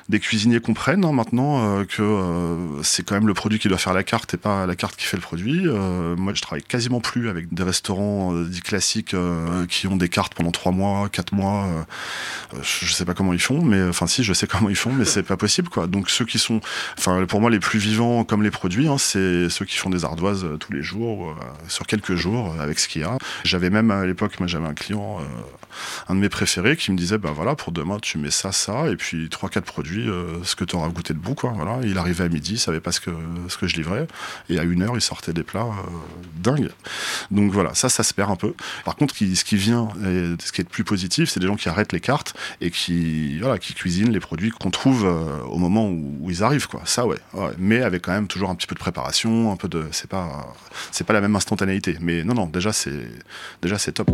[0.08, 4.02] des cuisiniers comprennent hein, maintenant que c'est quand même le produit qui doit faire la
[4.02, 5.66] carte et pas la carte qui fait le produit.
[5.66, 9.96] Euh, moi, je travaille quasiment plus avec des restaurants euh, dits classiques euh, qui ont
[9.96, 11.66] des cartes pendant 3 mois, 4 mois.
[12.62, 15.04] je sais pas comment ils font, mais enfin si, je sais comment ils font, mais
[15.04, 15.86] c'est pas possible quoi.
[15.86, 16.60] Donc ceux qui sont,
[16.98, 20.04] enfin pour moi les plus vivants comme les produits, hein, c'est ceux qui font des
[20.04, 21.34] ardoises tous les jours,
[21.68, 23.18] sur quelques jours avec ce qu'il y a.
[23.44, 25.18] J'avais même à l'époque, moi j'avais un client,
[26.08, 28.88] un de mes préférés, qui me disait bah voilà pour demain tu mets ça, ça
[28.88, 30.08] et puis trois quatre produits,
[30.44, 31.52] ce que tu auras goûté de bon quoi.
[31.54, 33.10] Voilà, il arrivait à midi, il savait pas ce que
[33.48, 33.93] ce que je livrais
[34.48, 35.90] et à une heure, il sortait des plats euh,
[36.36, 36.70] dingues.
[37.30, 38.54] Donc voilà, ça, ça se perd un peu.
[38.84, 41.56] Par contre, ce qui vient, et ce qui est le plus positif, c'est des gens
[41.56, 45.58] qui arrêtent les cartes et qui, voilà, qui cuisinent les produits qu'on trouve euh, au
[45.58, 46.82] moment où, ils arrivent, quoi.
[46.84, 47.18] Ça, ouais,
[47.58, 50.54] Mais avec quand même toujours un petit peu de préparation, un peu de, c'est pas,
[50.90, 51.96] c'est pas la même instantanéité.
[52.00, 53.08] Mais non, non, déjà, c'est,
[53.62, 54.10] déjà, c'est top,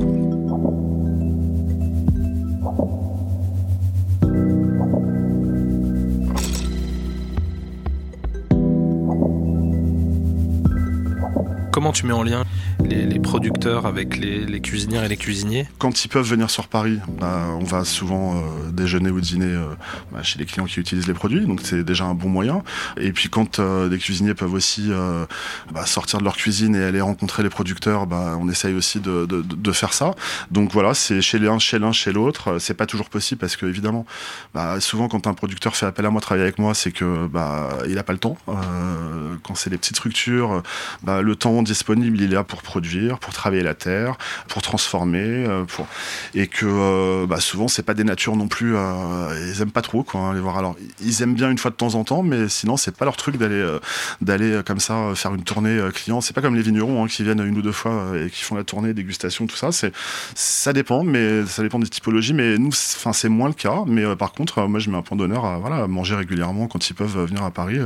[11.73, 12.45] Comment tu mets en lien
[12.91, 16.99] les, producteurs avec les, les, cuisinières et les cuisiniers Quand ils peuvent venir sur Paris,
[17.19, 19.67] bah, on va souvent euh, déjeuner ou dîner euh,
[20.13, 22.63] bah, chez les clients qui utilisent les produits, donc c'est déjà un bon moyen.
[22.97, 24.91] Et puis quand euh, des cuisiniers peuvent aussi
[25.73, 29.93] bah, sortir de leur cuisine et aller rencontrer les producteurs, on essaye aussi de, faire
[29.93, 30.15] ça.
[30.51, 32.59] Donc voilà, c'est chez l'un, chez l'un, chez l'autre.
[32.59, 34.05] C'est pas toujours possible parce que évidemment,
[34.81, 37.97] souvent quand un producteur fait appel à moi, travailler avec moi, c'est que bah, il
[37.99, 38.37] a pas le temps.
[39.45, 40.63] quand c'est des petites structures,
[41.07, 42.80] le temps disponible, il est là pour produire,
[43.21, 44.17] pour travailler la terre,
[44.49, 45.65] pour transformer, euh,
[46.35, 49.83] et que euh, bah, souvent c'est pas des natures non plus, euh, ils aiment pas
[49.83, 50.59] trop quoi, hein, les voir.
[50.59, 53.17] Alors ils aiment bien une fois de temps en temps, mais sinon c'est pas leur
[53.17, 53.79] truc d'aller
[54.21, 56.21] d'aller comme ça faire une tournée client.
[56.21, 58.55] C'est pas comme les vignerons hein, qui viennent une ou deux fois et qui font
[58.55, 59.73] la tournée dégustation tout ça.
[59.73, 59.93] C'est
[60.35, 62.35] ça dépend, mais ça dépend des typologies.
[62.35, 63.83] Mais nous, enfin c'est moins le cas.
[63.87, 66.95] Mais par contre, moi je mets un point d'honneur à voilà manger régulièrement quand ils
[66.95, 67.79] peuvent venir à Paris,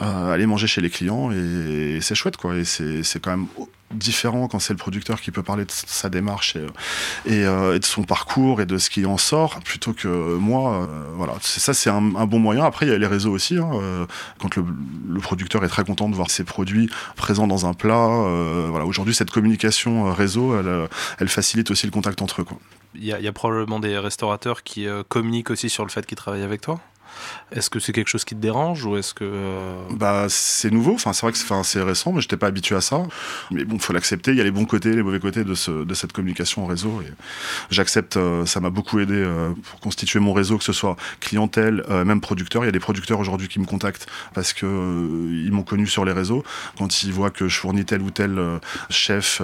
[0.00, 2.56] aller manger chez les clients et, et c'est chouette quoi.
[2.56, 3.46] Et c'est quand même
[3.92, 6.56] différent quand c'est le producteur qui peut parler de sa démarche
[7.26, 10.82] et, euh, et, de son parcours et de ce qui en sort plutôt que moi.
[10.82, 12.64] Euh, voilà, ça c'est un, bon moyen.
[12.64, 13.58] Après il y a les réseaux aussi.
[13.58, 14.06] Hein, euh,
[14.38, 14.64] quand le,
[15.20, 18.08] producteur est très content de voir ses produits présents dans un plat.
[18.68, 20.56] voilà, aujourd'hui cette communication réseau,
[21.18, 22.46] elle, facilite aussi le contact entre eux.
[22.94, 26.60] Il y, a probablement des restaurateurs qui communiquent aussi sur le fait qu'ils travaillent avec
[26.60, 26.80] toi?
[27.52, 30.94] Est-ce que c'est quelque chose qui te dérange ou est-ce que euh, Bah c'est nouveau.
[30.94, 33.02] Enfin c'est vrai que c'est récent, mais j'étais pas habitué à ça.
[33.50, 34.30] Mais bon, faut l'accepter.
[34.30, 36.66] Il y a les bons côtés, les mauvais côtés de, ce, de cette communication en
[36.66, 37.02] réseau.
[37.70, 38.16] J'accepte.
[38.16, 42.20] Euh, ça m'a beaucoup aidé euh, pour constituer mon réseau, que ce soit clientèle, même
[42.20, 42.62] producteur.
[42.64, 46.04] Il y a des producteurs aujourd'hui qui me contactent parce que ils m'ont connu sur
[46.04, 46.44] les réseaux.
[46.78, 48.38] Quand ils voient que je fournis tel ou tel
[48.88, 49.42] chef,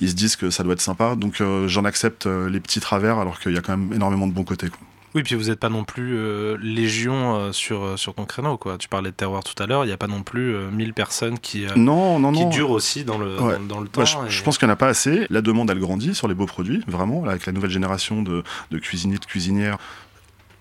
[0.00, 1.14] ils se disent que ça doit être sympa.
[1.14, 4.44] Donc j'en accepte les petits travers, alors qu'il y a quand même énormément de bons
[4.44, 4.68] côtés.
[5.16, 8.58] Oui, puis vous n'êtes pas non plus euh, légion euh, sur, euh, sur ton créneau.
[8.58, 8.76] Quoi.
[8.76, 11.38] Tu parlais de terroir tout à l'heure, il n'y a pas non plus 1000 personnes
[11.38, 12.50] qui, non, non, qui non.
[12.50, 14.04] durent aussi dans le, dans, le temps.
[14.04, 15.26] je, pense qu'il n'y en a pas assez.
[15.30, 18.78] La demande, elle grandit sur les beaux produits, vraiment, avec la nouvelle génération de, de
[18.78, 19.78] cuisiniers, de cuisinières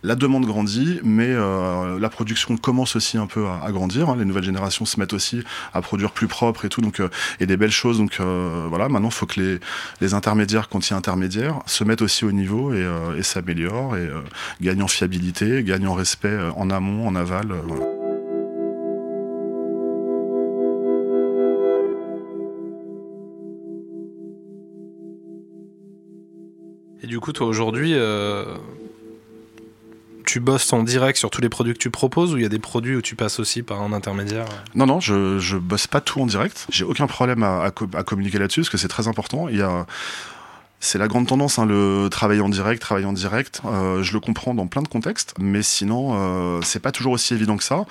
[0.05, 4.09] la demande grandit, mais euh, la production commence aussi un peu à, grandir.
[4.09, 4.17] Hein.
[4.17, 7.47] Les nouvelles générations se mettent aussi à produire plus propre et tout, donc euh, et
[7.47, 7.97] des belles choses.
[7.97, 9.59] Donc euh, voilà, maintenant il faut que
[10.01, 12.85] les, intermédiaires, quand il y a intermédiaires, se mettent aussi au niveau et,
[13.17, 14.07] et s'améliorent et
[14.61, 17.47] gagnent en fiabilité, gagnent en respect en amont, en aval.
[27.01, 27.95] Et du coup, toi aujourd'hui,
[30.35, 32.49] tu bosses en direct sur tous les produits que tu proposes ou il y a
[32.49, 34.43] des produits où tu passes aussi par un intermédiaire?
[34.73, 36.67] Non, non, je, je bosse pas tout en direct.
[36.69, 39.47] J'ai aucun problème à, à, communiquer là-dessus parce que c'est très important.
[39.47, 39.85] Il y a
[40.81, 43.61] C'est la grande tendance, hein, le travail en direct, travail en direct.
[43.65, 47.33] Euh, je le comprends dans plein de contextes, mais sinon, euh, c'est pas toujours aussi
[47.33, 47.85] évident que ça.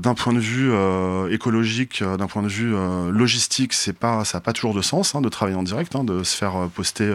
[0.00, 2.74] D'un point de vue euh, écologique, euh, d'un point de vue
[3.10, 6.04] logistique, c'est pas, ça n'a pas toujours de sens hein, de travailler en direct, hein,
[6.04, 7.12] de se faire poster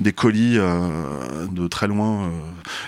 [0.00, 2.30] des colis de très loin.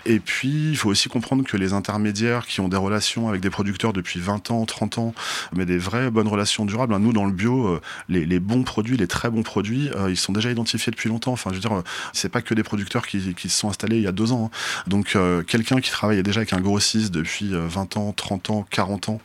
[0.07, 3.51] Et puis, il faut aussi comprendre que les intermédiaires qui ont des relations avec des
[3.51, 5.15] producteurs depuis 20 ans, 30 ans,
[5.55, 6.97] mais des vraies bonnes relations durables.
[6.97, 10.91] Nous, dans le bio, les, bons produits, les très bons produits, ils sont déjà identifiés
[10.91, 11.37] depuis longtemps.
[11.51, 11.83] Je veux dire,
[12.13, 14.51] c'est pas que des producteurs qui, se sont installés il y a deux ans.
[14.53, 14.83] Hein.
[14.87, 19.09] Donc, euh, quelqu'un qui travaille déjà avec un grossiste depuis 20 ans, 30 ans, 40
[19.11, 19.21] ans,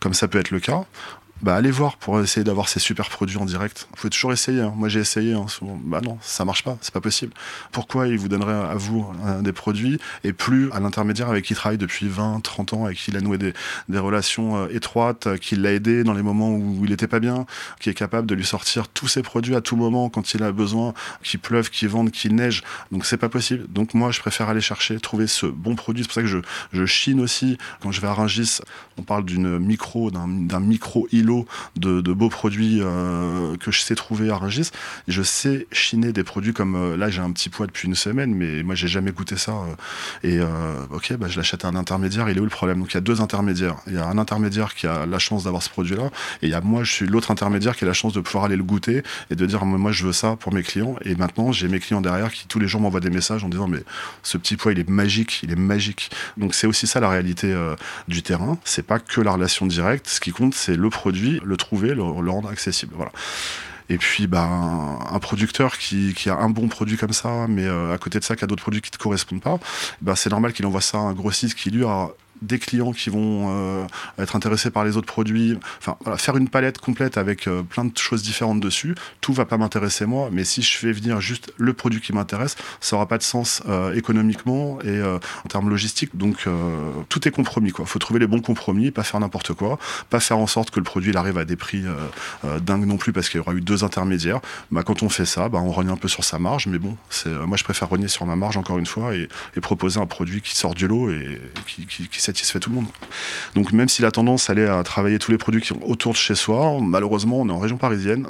[0.00, 0.84] comme ça peut être le cas,
[1.42, 3.88] bah allez voir pour essayer d'avoir ces super produits en direct.
[3.90, 4.60] Vous pouvez toujours essayer.
[4.60, 4.72] Hein.
[4.76, 5.34] Moi j'ai essayé.
[5.34, 5.78] Hein, souvent.
[5.82, 7.32] Bah non, ça marche pas, c'est pas possible.
[7.72, 9.06] Pourquoi il vous donnerait à vous
[9.40, 12.98] des produits et plus à l'intermédiaire avec qui il travaille depuis 20, 30 ans, avec
[12.98, 13.52] qui il a noué des,
[13.98, 17.46] relations euh, étroites, euh, qui l'a aidé dans les moments où il était pas bien,
[17.80, 20.52] qui est capable de lui sortir tous ses produits à tout moment quand il a
[20.52, 22.62] besoin, qu'il pleuve, qu'il vende, qu'il neige.
[22.90, 23.66] Donc c'est pas possible.
[23.68, 26.04] Donc moi je préfère aller chercher, trouver ce bon produit.
[26.04, 26.38] C'est pour ça que je,
[26.72, 28.60] je chine aussi quand je vais à Rungis.
[28.96, 31.31] On parle d'une micro, d'un micro îlot
[31.76, 34.70] de, beaux produits euh, que je sais trouver à Rungis.
[35.08, 38.34] Je sais chiner des produits comme euh, là, j'ai un petit poids depuis une semaine,
[38.34, 39.52] mais moi, j'ai jamais goûté ça.
[39.52, 39.66] Euh,
[40.24, 40.40] et
[40.94, 42.28] ok, bah, je l'achète à un intermédiaire.
[42.28, 42.80] Il est où le problème?
[42.80, 43.76] Donc il y a deux intermédiaires.
[43.86, 46.10] Il y a un intermédiaire qui a la chance d'avoir ce produit-là,
[46.42, 48.44] et il y a moi, je suis l'autre intermédiaire qui a la chance de pouvoir
[48.44, 50.96] aller le goûter et de dire moi, je veux ça pour mes clients.
[51.04, 53.68] Et maintenant, j'ai mes clients derrière qui tous les jours m'envoient des messages en disant
[53.68, 53.82] mais
[54.22, 56.10] ce petit poids, il est magique, il est magique.
[56.36, 57.54] Donc c'est aussi ça la réalité
[58.08, 58.58] du terrain.
[58.64, 60.08] C'est pas que la relation directe.
[60.08, 62.94] Ce qui compte, c'est le produit le trouver, le, rendre accessible.
[62.96, 63.12] Voilà.
[63.88, 64.48] Et puis, bah,
[65.10, 68.36] un, producteur qui, a un bon produit comme ça, mais euh, à côté de ça,
[68.36, 69.58] qui a d'autres produits qui ne te correspondent pas,
[70.00, 72.08] bah, c'est normal qu'il envoie ça à un grossiste qui, lui, a
[72.42, 73.86] des clients qui vont euh,
[74.18, 75.58] être intéressés par les autres produits.
[75.78, 78.94] Enfin, faire une palette complète avec euh, plein de choses différentes dessus.
[79.20, 82.56] Tout va pas m'intéresser moi, mais si je fais venir juste le produit qui m'intéresse,
[82.80, 86.16] ça aura pas de sens euh, économiquement et en termes logistiques.
[86.16, 86.48] Donc
[87.08, 87.86] tout est compromis quoi.
[87.86, 89.78] Faut trouver les bons compromis, pas faire n'importe quoi,
[90.10, 91.84] pas faire en sorte que le produit arrive à des prix
[92.60, 94.40] dingues non plus parce qu'il y aura eu deux intermédiaires.
[94.70, 96.96] Bah, quand on fait ça, bah, on rogne un peu sur sa marge, mais bon,
[97.46, 99.28] moi je préfère rogner sur ma marge encore une fois et,
[99.60, 102.86] proposer un produit qui sort du lot et qui, qui, qui satisfait tout le monde.
[103.54, 106.18] Donc même si la tendance allait à travailler tous les produits qui sont autour de
[106.18, 108.26] chez soi, malheureusement on est en région parisienne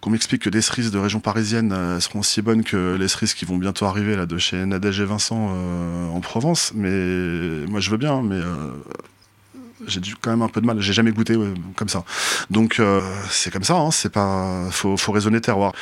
[0.00, 3.34] qu'on m'explique que des cerises de région parisienne euh, seront aussi bonnes que les cerises
[3.34, 6.72] qui vont bientôt arriver là de chez Nadège et Vincent euh, en Provence.
[6.74, 8.72] Mais moi je veux bien, mais euh,
[9.86, 10.80] j'ai quand même un peu de mal.
[10.80, 12.04] J'ai jamais goûté ouais, comme ça.
[12.50, 13.76] Donc euh, c'est comme ça.
[13.76, 14.68] Hein, c'est pas.
[14.70, 15.72] Faut, faut raisonner terroir.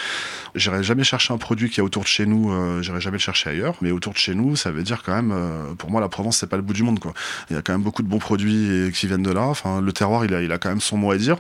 [0.54, 2.52] J'irai jamais chercher un produit qui est autour de chez nous.
[2.52, 3.74] Euh, J'irai jamais le chercher ailleurs.
[3.80, 5.32] Mais autour de chez nous, ça veut dire quand même.
[5.32, 6.98] Euh, pour moi, la Provence, c'est pas le bout du monde.
[7.00, 7.12] Quoi.
[7.50, 9.42] Il y a quand même beaucoup de bons produits qui viennent de là.
[9.42, 11.37] Enfin, le terroir, il a, il a quand même son mot à dire.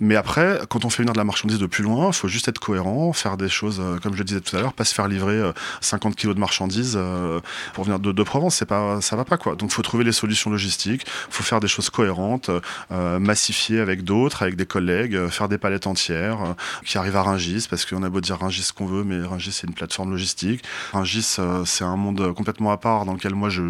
[0.00, 2.48] Mais après, quand on fait venir de la marchandise de plus loin, il faut juste
[2.48, 4.94] être cohérent, faire des choses, euh, comme je le disais tout à l'heure, pas se
[4.94, 7.40] faire livrer euh, 50 kilos de marchandises euh,
[7.74, 9.54] pour venir de, Provence, c'est pas, ça va pas quoi.
[9.54, 12.50] Donc, faut trouver les solutions logistiques, faut faire des choses cohérentes,
[12.90, 16.52] euh, massifier avec d'autres, avec des collègues, euh, faire des palettes entières euh,
[16.84, 19.52] qui arrivent à Ringis, parce qu'on a beau dire Ringis ce qu'on veut, mais Ringis
[19.52, 20.62] c'est une plateforme logistique.
[20.92, 23.62] Ringis c'est un monde complètement à part dans lequel moi je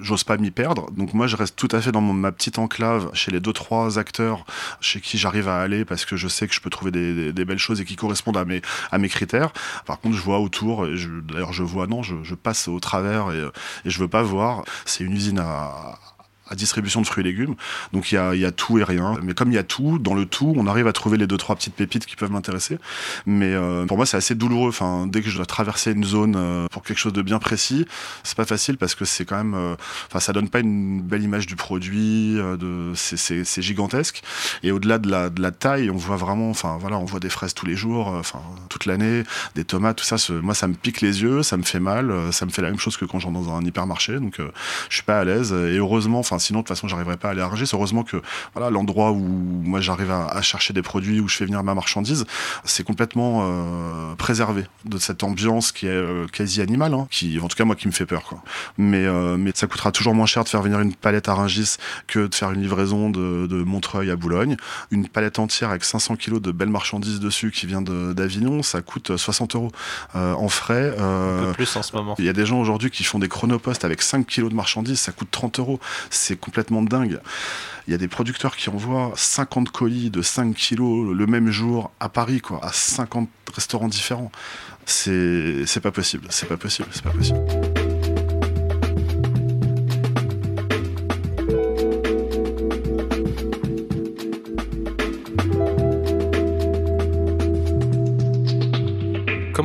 [0.00, 0.90] j'ose pas m'y perdre.
[0.92, 3.52] Donc moi je reste tout à fait dans mon, ma petite enclave chez les deux
[3.52, 4.44] trois acteurs
[4.80, 7.58] chez qui j'arrive à aller parce que je sais que je peux trouver des, belles
[7.58, 9.52] choses et qui correspondent à mes, à mes critères.
[9.86, 13.40] Par contre, je vois autour, d'ailleurs je vois, non, je, je passe au travers et,
[13.84, 14.64] et je veux pas voir.
[14.86, 15.98] C'est une usine à,
[16.48, 17.54] à distribution de fruits et légumes.
[17.92, 19.16] Donc il y a, y a, tout et rien.
[19.22, 21.36] Mais comme il y a tout, dans le tout, on arrive à trouver les deux
[21.36, 22.78] trois petites pépites qui peuvent m'intéresser.
[23.26, 24.68] Mais euh, pour moi, c'est assez douloureux.
[24.68, 27.86] Enfin, dès que je dois traverser une zone euh, pour quelque chose de bien précis,
[28.22, 29.74] c'est pas facile parce que c'est quand même, euh,
[30.08, 32.04] enfin, ça donne pas une belle image du produit.
[32.38, 34.22] Euh, de, c'est gigantesque.
[34.62, 37.28] Et au-delà de la, de la taille, on voit vraiment, enfin voilà, on voit des
[37.28, 40.16] fraises tous les jours, euh, enfin toute l'année, des tomates, tout ça.
[40.42, 42.70] moi, ça me pique les yeux, ça me fait mal, euh, ça me fait la
[42.70, 44.14] même chose que quand j'entre dans un hypermarché.
[44.14, 44.38] Donc,
[44.88, 45.52] je suis pas à l'aise.
[45.52, 47.70] Et heureusement, sinon de toute façon j'arriverais pas à aller à Rungis.
[47.72, 48.22] Heureusement que
[48.54, 51.74] voilà l'endroit où moi j'arrive à, à, chercher des produits où je fais venir ma
[51.74, 52.24] marchandise,
[52.64, 57.48] c'est complètement euh, préservé de cette ambiance qui est euh, quasi animale, hein, qui en
[57.48, 58.42] tout cas moi qui me fait peur quoi.
[58.78, 61.76] Mais euh, mais ça coûtera toujours moins cher de faire venir une palette à Rungis
[62.06, 64.56] que de faire une livraison de, de Montreuil à Boulogne.
[64.90, 69.16] Une palette entière avec 500 kilos de belles marchandises dessus qui vient d'Avignon, ça coûte
[69.16, 69.72] 60 euros
[70.14, 70.94] en frais.
[70.98, 72.14] Un peu plus en ce moment.
[72.18, 75.00] Il y a des gens aujourd'hui qui font des chronopostes avec 5 kilos de marchandises,
[75.00, 75.80] ça coûte 30 euros.
[76.24, 77.20] C'est complètement dingue.
[77.86, 81.90] Il y a des producteurs qui envoient 50 colis de 5 kilos le même jour
[82.00, 84.32] à Paris, quoi, à 50 restaurants différents.
[84.86, 87.40] C'est pas possible, c'est pas possible, c'est pas possible.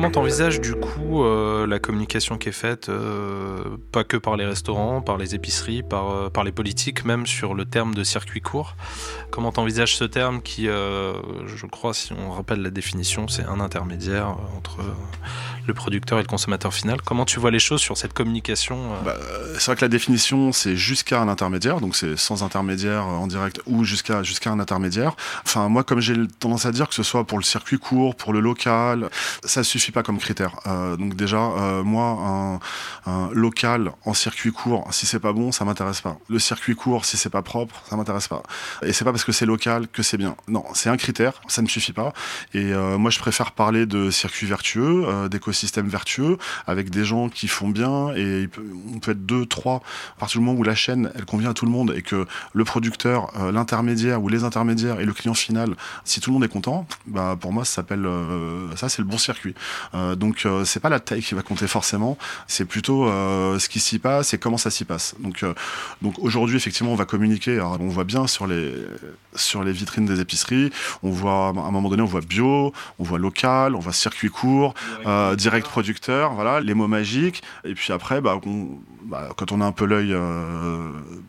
[0.00, 4.46] comment t'envisages du coup euh, la communication qui est faite, euh, pas que par les
[4.46, 8.40] restaurants, par les épiceries, par, euh, par les politiques, même sur le terme de circuit
[8.40, 8.76] court
[9.30, 14.36] Comment t'envisages ce terme qui, je crois, si on rappelle la définition, c'est un intermédiaire
[14.56, 14.78] entre
[15.66, 19.16] le producteur et le consommateur final Comment tu vois les choses sur cette communication bah,
[19.54, 23.60] C'est vrai que la définition, c'est jusqu'à un intermédiaire, donc c'est sans intermédiaire en direct
[23.66, 25.14] ou jusqu'à un intermédiaire.
[25.44, 28.32] Enfin, moi, comme j'ai tendance à dire que ce soit pour le circuit court, pour
[28.32, 29.10] le local,
[29.44, 30.56] ça suffit pas comme critère.
[31.00, 32.60] Donc déjà, euh, moi,
[33.06, 36.18] un, local en circuit court, si c'est pas bon, ça m'intéresse pas.
[36.28, 38.42] Le circuit court, si c'est pas propre, ça m'intéresse pas.
[38.82, 40.36] Et c'est pas parce que c'est local que c'est bien.
[40.46, 42.12] Non, c'est un critère, ça ne suffit pas.
[42.52, 46.36] Et euh, moi, je préfère parler de circuit vertueux, euh, d'écosystème vertueux,
[46.66, 48.14] avec des gens qui font bien.
[48.14, 48.48] Et
[48.94, 49.76] on peut être deux, trois,
[50.16, 52.26] à partir du moment où la chaîne, elle convient à tout le monde et que
[52.52, 56.48] le producteur, l'intermédiaire ou les intermédiaires et le client final, si tout le monde est
[56.48, 58.06] content, bah pour moi, ça s'appelle
[58.76, 59.54] ça, c'est le bon circuit.
[60.16, 63.98] Donc c'est pas la taille qui va compter forcément, c'est plutôt euh, ce qui s'y
[63.98, 65.14] passe et comment ça s'y passe.
[65.20, 65.44] Donc
[66.02, 67.54] donc aujourd'hui effectivement on va communiquer.
[67.54, 68.74] Alors, on voit bien sur les
[69.34, 70.70] sur les vitrines des épiceries,
[71.02, 74.30] on voit à un moment donné on voit bio, on voit local, on voit circuit
[74.30, 74.74] court,
[75.36, 77.42] direct producteur, voilà les mots magiques.
[77.64, 78.40] Et puis après bah,
[79.04, 80.14] bah quand on a un peu l'œil,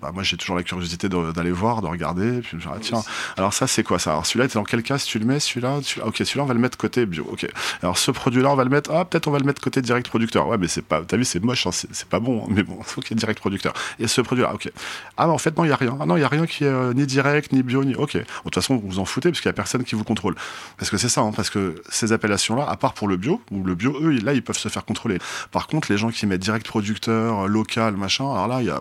[0.02, 2.41] bah, moi j'ai toujours la curiosité d'aller voir, de regarder.
[2.41, 3.02] puis je tiens,
[3.38, 4.12] alors ça c'est quoi ça?
[4.12, 4.97] Alors celui-là, dans quel cas?
[4.97, 7.28] Si tu le mets Celui-là, ok, celui-là on va le mettre côté bio.
[7.32, 7.47] Ok.
[7.82, 8.91] Alors ce produit-là, on va le mettre.
[8.91, 10.47] Ah, peut-être on va le mettre côté direct producteur.
[10.47, 11.01] Ouais, mais c'est pas.
[11.01, 12.43] T'as vu, c'est moche, hein, c'est pas bon.
[12.43, 13.73] Hein, mais bon, faut qu'il y ait direct producteur.
[13.99, 14.71] Et ce produit-là, ok.
[15.17, 15.97] Ah, mais en fait, non, il y a rien.
[15.99, 17.95] Ah non, il y a rien qui est euh, ni direct, ni bio, ni.
[17.95, 18.15] Ok.
[18.15, 20.35] de toute façon, vous vous en foutez parce qu'il y a personne qui vous contrôle.
[20.77, 23.63] Parce que c'est ça, hein, parce que ces appellations-là, à part pour le bio, ou
[23.63, 25.17] le bio, eux, là, ils peuvent se faire contrôler.
[25.51, 28.79] Par contre, les gens qui mettent direct producteur, local, machin, alors là, y a,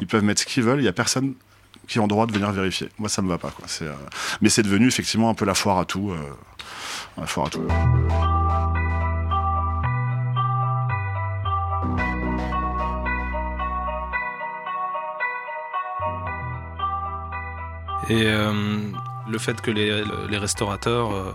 [0.00, 0.80] ils peuvent mettre ce qu'ils veulent.
[0.80, 1.34] Il y a personne
[1.88, 2.88] qui ont droit de venir vérifier.
[2.98, 3.50] Moi, ça me va pas.
[3.50, 3.66] Quoi.
[3.82, 3.92] Euh,
[4.40, 6.10] Mais c'est devenu effectivement un peu la foire à tout.
[6.10, 6.16] Euh...
[7.18, 8.41] La foire à tout.
[18.08, 18.52] Et euh,
[19.28, 21.34] le fait que les, restaurateurs euh,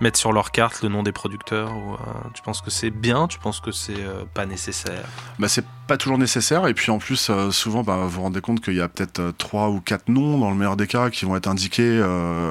[0.00, 3.28] mettre sur leur carte le nom des producteurs euh, Tu penses que c'est bien?
[3.28, 5.04] Tu penses que c'est euh, pas nécessaire?
[5.38, 5.48] Bah,
[5.86, 6.66] pas toujours nécessaire.
[6.66, 9.32] Et puis en plus, euh, souvent, bah, vous vous rendez compte qu'il y a peut-être
[9.38, 12.00] trois ou quatre noms, dans le meilleur des cas, qui vont être indiqués,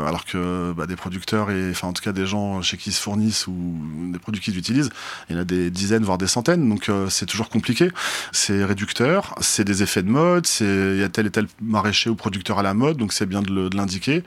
[0.08, 2.94] alors que bah, des producteurs, et enfin en tout cas des gens chez qui ils
[2.94, 3.54] se fournissent ou
[4.12, 4.90] des produits qu'ils utilisent,
[5.30, 6.68] il y en a des dizaines, voire des centaines.
[6.68, 7.90] Donc c'est toujours compliqué.
[8.32, 12.16] C'est réducteur, c'est des effets de mode, il y a tel et tel maraîcher ou
[12.16, 14.24] producteur à la mode, donc c'est bien de l'indiquer.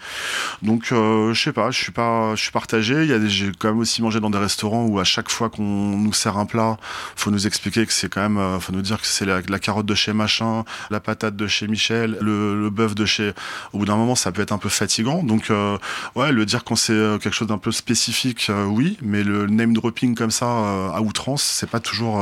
[0.62, 4.20] Donc je sais pas, je suis pas, je suis partagé j'ai quand même aussi mangé
[4.20, 6.78] dans des restaurants où à chaque fois qu'on nous sert un plat,
[7.14, 9.86] faut nous expliquer que c'est quand même, euh, faut nous dire que c'est la, carotte
[9.86, 13.32] de chez machin, la patate de chez Michel, le, bœuf de chez.
[13.72, 15.22] Au bout d'un moment, ça peut être un peu fatigant.
[15.22, 15.78] Donc, euh,
[16.14, 19.72] ouais, le dire quand c'est euh, quelque chose d'un peu spécifique, oui, mais le name
[19.72, 22.16] dropping comme ça à outrance, c'est pas toujours.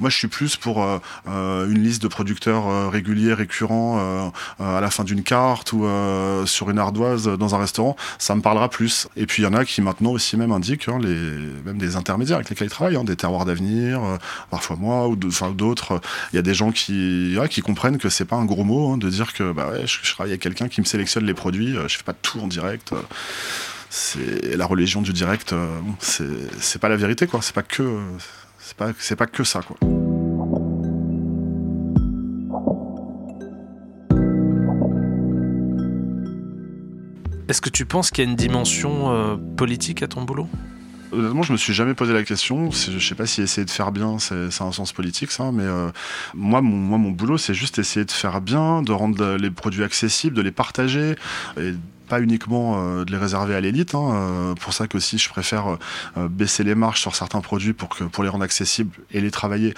[0.00, 0.84] Moi, je suis plus pour
[1.26, 5.86] une liste de producteurs réguliers, récurrents à la fin d'une carte ou
[6.46, 7.96] sur une ardoise dans un restaurant.
[8.18, 9.08] Ça me parlera plus.
[9.16, 11.16] Et puis, il y en a qui maintenant aussi même indiquent hein, les,
[11.64, 14.16] même des intermédiaires avec lesquels ils travaillent, hein, des terroirs d'avenir, euh,
[14.50, 15.65] parfois moi ou d'autres.
[16.32, 19.08] Il y a des gens qui, comprennent que c'est pas un gros mot hein, de
[19.08, 21.96] dire que bah ouais, je, travaille avec quelqu'un qui me sélectionne les produits, euh, je
[21.96, 22.92] fais pas tout en direct.
[22.92, 22.96] Euh,
[23.88, 25.54] c'est la religion du direct,
[26.00, 27.40] c'est pas la vérité quoi.
[27.40, 27.98] C'est pas que
[28.58, 29.76] c'est pas c'est pas que ça quoi.
[37.48, 40.48] Est-ce que tu penses qu'il y a une dimension euh, politique à ton boulot?
[41.16, 42.70] Honnêtement, je me suis jamais posé la question.
[42.70, 45.50] Je sais pas si essayer de faire bien, c'est un sens politique, ça.
[45.50, 45.90] Mais euh,
[46.34, 49.82] moi, mon, moi, mon boulot, c'est juste essayer de faire bien, de rendre les produits
[49.82, 51.14] accessibles, de les partager
[51.58, 51.72] et
[52.06, 53.94] pas uniquement euh, de les réserver à l'élite.
[53.94, 55.76] Hein, euh, pour ça que aussi je préfère
[56.16, 59.30] euh, baisser les marges sur certains produits pour que pour les rendre accessibles et les
[59.30, 59.74] travailler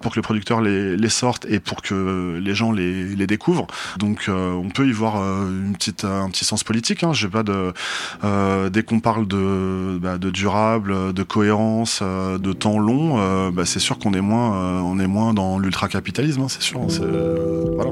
[0.00, 3.66] pour que le producteur les, les sorte et pour que les gens les, les découvrent.
[3.98, 7.02] Donc on peut y voir une petite un petit sens politique.
[7.02, 7.12] Hein.
[7.12, 13.64] J'ai pas dès qu'on parle de bah, de durable, de cohérence, de temps long, bah,
[13.64, 16.42] c'est sûr qu'on est moins on est moins dans l'ultra capitalisme.
[16.42, 16.80] Hein, c'est sûr.
[16.80, 17.90] voilà.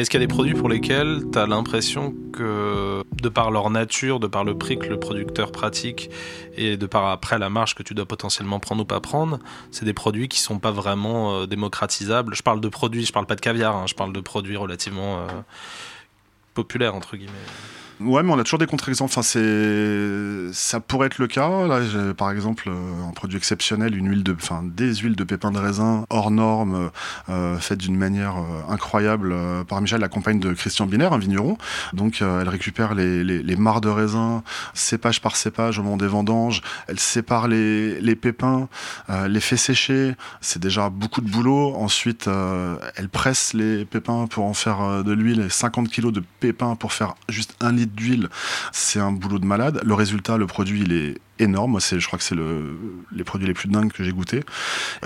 [0.00, 3.70] Est-ce qu'il y a des produits pour lesquels tu as l'impression que, de par leur
[3.70, 6.10] nature, de par le prix que le producteur pratique
[6.56, 9.38] et de par après la marge que tu dois potentiellement prendre ou pas prendre,
[9.70, 12.34] c'est des produits qui sont pas vraiment euh, démocratisables?
[12.34, 15.18] Je parle de produits, je parle pas de caviar, hein, je parle de produits relativement
[15.18, 15.26] euh,
[16.54, 17.32] populaires, entre guillemets.
[18.00, 19.10] Ouais, mais on a toujours des contre-exemples.
[19.10, 21.66] Enfin, c'est, ça pourrait être le cas.
[21.66, 25.24] Là, j'ai, par exemple, euh, un produit exceptionnel, une huile de, enfin, des huiles de
[25.24, 26.90] pépins de raisin hors norme,
[27.28, 31.18] euh, faites d'une manière euh, incroyable euh, par Michel, la compagne de Christian Binaire, un
[31.18, 31.58] vigneron.
[31.92, 36.06] Donc, euh, elle récupère les, les, les de raisin, cépage par cépage au moment des
[36.06, 36.62] vendanges.
[36.86, 38.68] Elle sépare les, les pépins,
[39.10, 40.14] euh, les fait sécher.
[40.40, 41.74] C'est déjà beaucoup de boulot.
[41.76, 45.40] Ensuite, euh, elle presse les pépins pour en faire euh, de l'huile.
[45.40, 48.28] Et 50 kilos de pépins pour faire juste un litre d'huile.
[48.72, 49.80] C'est un boulot de malade.
[49.84, 51.80] Le résultat, le produit, il est énorme.
[51.80, 52.78] C'est, je crois que c'est le,
[53.12, 54.44] les produits les plus dingues que j'ai goûté.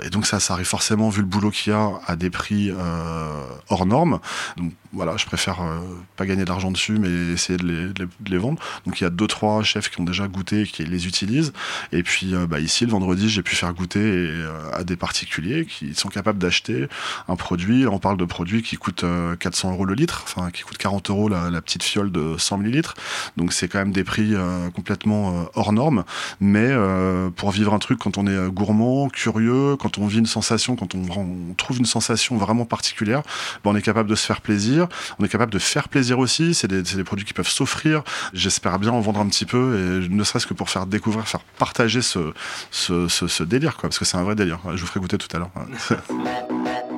[0.03, 2.71] Et donc ça, ça arrive forcément, vu le boulot qu'il y a, à des prix
[2.71, 4.19] euh, hors normes.
[4.57, 5.79] Donc voilà, je préfère euh,
[6.15, 8.61] pas gagner d'argent dessus, mais essayer de les, de les, vendre.
[8.85, 11.51] Donc il y a deux, trois chefs qui ont déjà goûté et qui les utilisent.
[11.91, 15.65] Et puis euh, bah, ici, le vendredi, j'ai pu faire goûter euh, à des particuliers
[15.65, 16.87] qui sont capables d'acheter
[17.27, 17.87] un produit.
[17.87, 21.09] On parle de produits qui coûtent euh, 400 euros le litre, enfin qui coûtent 40
[21.09, 22.93] euros la, la petite fiole de 100 millilitres.
[23.35, 24.33] Donc c'est quand même des prix
[24.75, 26.03] complètement hors normes.
[26.39, 30.19] Mais euh, pour vivre un truc, quand on est euh, gourmand, curieux, quand on vit
[30.19, 33.21] une sensation, quand on, trouve une sensation vraiment particulière,
[33.63, 34.87] ben, on est capable de se faire plaisir.
[35.19, 36.53] On est capable de faire plaisir aussi.
[36.53, 38.03] C'est des, produits qui peuvent s'offrir.
[38.33, 41.41] J'espère bien en vendre un petit peu, et ne serait-ce que pour faire découvrir, faire
[41.57, 44.59] partager ce, délire, parce que c'est un vrai délire.
[44.73, 45.51] Je vous ferai goûter tout à l'heure.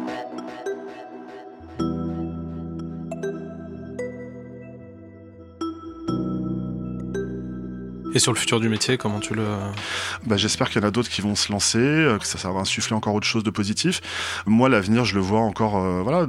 [8.16, 9.46] Et sur le futur du métier, comment tu le...
[10.26, 12.62] Bah, J'espère qu'il y en a d'autres qui vont se lancer, euh, que ça, va
[12.62, 14.02] insuffler encore autre chose de positif.
[14.46, 16.28] Moi, l'avenir, je le vois encore, euh, voilà,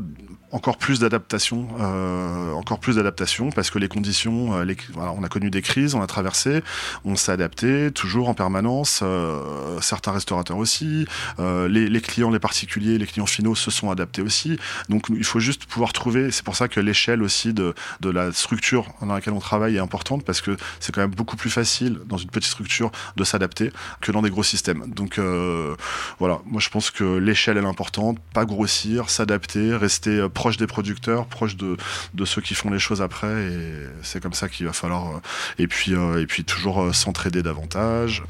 [0.53, 5.23] encore plus d'adaptation, euh, encore plus d'adaptation, parce que les conditions, euh, les, voilà, on
[5.23, 6.63] a connu des crises, on a traversé,
[7.05, 9.01] on s'est adapté toujours en permanence.
[9.03, 11.07] Euh, certains restaurateurs aussi,
[11.39, 14.59] euh, les, les, clients, les particuliers, les clients finaux se sont adaptés aussi.
[14.89, 16.31] Donc il faut juste pouvoir trouver.
[16.31, 19.81] C'est pour ça que l'échelle aussi de, de la structure dans laquelle on travaille est
[19.81, 23.73] importante, parce que c'est quand même beaucoup plus facile dans une petite structure de s'adapter
[24.01, 24.85] que dans des gros systèmes.
[24.87, 25.75] Donc euh,
[26.19, 31.27] voilà, moi je pense que l'échelle est importante, pas grossir, s'adapter, rester proche des producteurs,
[31.27, 31.77] proche de,
[32.25, 33.73] ceux qui font les choses après, et
[34.03, 35.09] c'est comme ça qu'il va falloir.
[35.09, 35.21] Euh,
[35.59, 38.23] et puis, euh, et puis toujours euh, s'entraider davantage,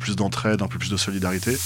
[0.00, 1.56] plus d'entraide, un peu plus de solidarité.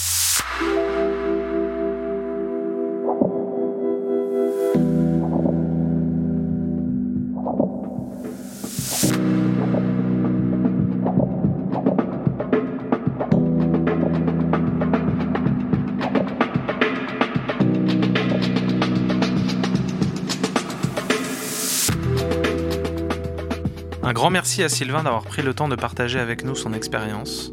[24.58, 27.52] Merci à Sylvain d'avoir pris le temps de partager avec nous son expérience.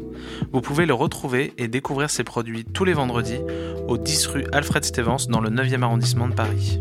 [0.52, 3.40] Vous pouvez le retrouver et découvrir ses produits tous les vendredis
[3.88, 6.80] au 10 rue Alfred Stevens dans le 9e arrondissement de Paris.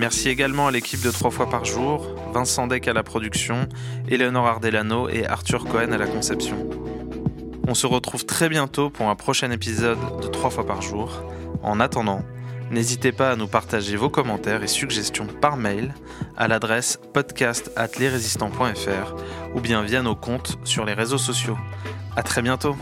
[0.00, 3.68] Merci également à l'équipe de 3 fois par jour, Vincent Deck à la production,
[4.08, 6.56] Eleonore Ardelano et Arthur Cohen à la conception.
[7.68, 11.22] On se retrouve très bientôt pour un prochain épisode de 3 fois par jour.
[11.62, 12.22] En attendant,
[12.74, 15.94] N'hésitez pas à nous partager vos commentaires et suggestions par mail
[16.36, 19.14] à l'adresse podcast@lesrésistants.fr
[19.54, 21.56] ou bien via nos comptes sur les réseaux sociaux.
[22.16, 22.76] À très bientôt.